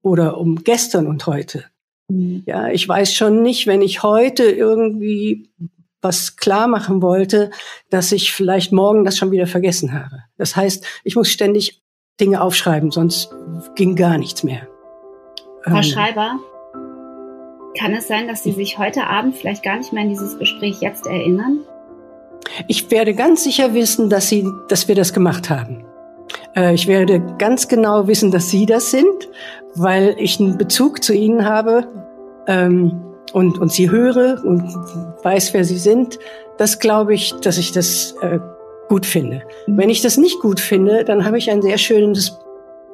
oder 0.02 0.38
um 0.38 0.62
gestern 0.62 1.06
und 1.06 1.26
heute. 1.26 1.64
Mhm. 2.08 2.42
Ja, 2.46 2.68
ich 2.68 2.88
weiß 2.88 3.12
schon 3.12 3.42
nicht, 3.42 3.66
wenn 3.66 3.82
ich 3.82 4.02
heute 4.02 4.44
irgendwie 4.44 5.50
was 6.00 6.36
klar 6.36 6.68
machen 6.68 7.02
wollte, 7.02 7.50
dass 7.90 8.12
ich 8.12 8.32
vielleicht 8.32 8.72
morgen 8.72 9.04
das 9.04 9.16
schon 9.16 9.32
wieder 9.32 9.48
vergessen 9.48 9.92
habe. 9.92 10.22
Das 10.36 10.54
heißt, 10.54 10.84
ich 11.02 11.16
muss 11.16 11.28
ständig 11.28 11.82
Dinge 12.20 12.40
aufschreiben, 12.40 12.90
sonst 12.90 13.30
ging 13.74 13.96
gar 13.96 14.16
nichts 14.16 14.44
mehr. 14.44 14.68
Frau 15.64 15.76
ähm, 15.76 15.82
Schreiber, 15.82 16.38
kann 17.76 17.94
es 17.94 18.08
sein, 18.08 18.28
dass 18.28 18.42
Sie 18.42 18.52
sich 18.52 18.78
heute 18.78 19.06
Abend 19.06 19.36
vielleicht 19.36 19.62
gar 19.62 19.76
nicht 19.76 19.92
mehr 19.92 20.02
an 20.02 20.08
dieses 20.08 20.38
Gespräch 20.38 20.80
jetzt 20.80 21.06
erinnern? 21.06 21.60
Ich 22.66 22.90
werde 22.90 23.14
ganz 23.14 23.44
sicher 23.44 23.74
wissen, 23.74 24.08
dass, 24.10 24.28
Sie, 24.28 24.46
dass 24.68 24.88
wir 24.88 24.94
das 24.94 25.12
gemacht 25.12 25.50
haben. 25.50 25.84
Äh, 26.56 26.74
ich 26.74 26.86
werde 26.86 27.20
ganz 27.38 27.68
genau 27.68 28.06
wissen, 28.06 28.30
dass 28.30 28.50
Sie 28.50 28.66
das 28.66 28.90
sind, 28.90 29.28
weil 29.74 30.16
ich 30.18 30.40
einen 30.40 30.58
Bezug 30.58 31.02
zu 31.02 31.14
Ihnen 31.14 31.44
habe 31.44 31.86
ähm, 32.46 33.02
und, 33.32 33.58
und 33.58 33.72
Sie 33.72 33.90
höre 33.90 34.42
und 34.44 34.62
weiß, 35.22 35.54
wer 35.54 35.64
Sie 35.64 35.78
sind. 35.78 36.18
Das 36.56 36.78
glaube 36.78 37.14
ich, 37.14 37.34
dass 37.42 37.58
ich 37.58 37.72
das 37.72 38.14
äh, 38.22 38.38
gut 38.88 39.06
finde. 39.06 39.42
Mhm. 39.66 39.78
Wenn 39.78 39.90
ich 39.90 40.00
das 40.00 40.16
nicht 40.16 40.40
gut 40.40 40.60
finde, 40.60 41.04
dann 41.04 41.24
habe 41.24 41.38
ich 41.38 41.50
ein 41.50 41.62
sehr 41.62 41.78
schönes 41.78 42.37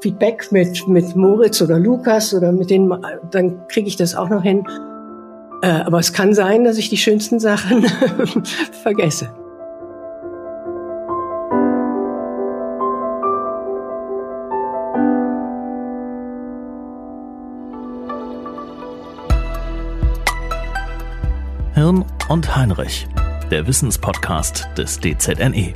Feedback 0.05 0.53
mit, 0.53 0.87
mit 0.87 1.17
Moritz 1.17 1.63
oder 1.63 1.79
Lukas 1.79 2.35
oder 2.35 2.53
mit 2.53 2.69
denen, 2.69 2.93
dann 3.31 3.67
kriege 3.69 3.89
ich 3.89 3.97
das 3.97 4.15
auch 4.15 4.29
noch 4.29 4.43
hin. 4.43 4.63
Äh, 5.63 5.69
aber 5.69 5.99
es 5.99 6.13
kann 6.13 6.35
sein, 6.35 6.63
dass 6.65 6.77
ich 6.77 6.91
die 6.91 6.99
schönsten 6.99 7.41
Sachen 7.41 7.87
vergesse. 8.83 9.31
Hirn 21.73 22.05
und 22.29 22.55
Heinrich, 22.55 23.09
der 23.51 23.67
Wissenspodcast 23.67 24.69
des 24.77 25.01
DZNE. 25.01 25.73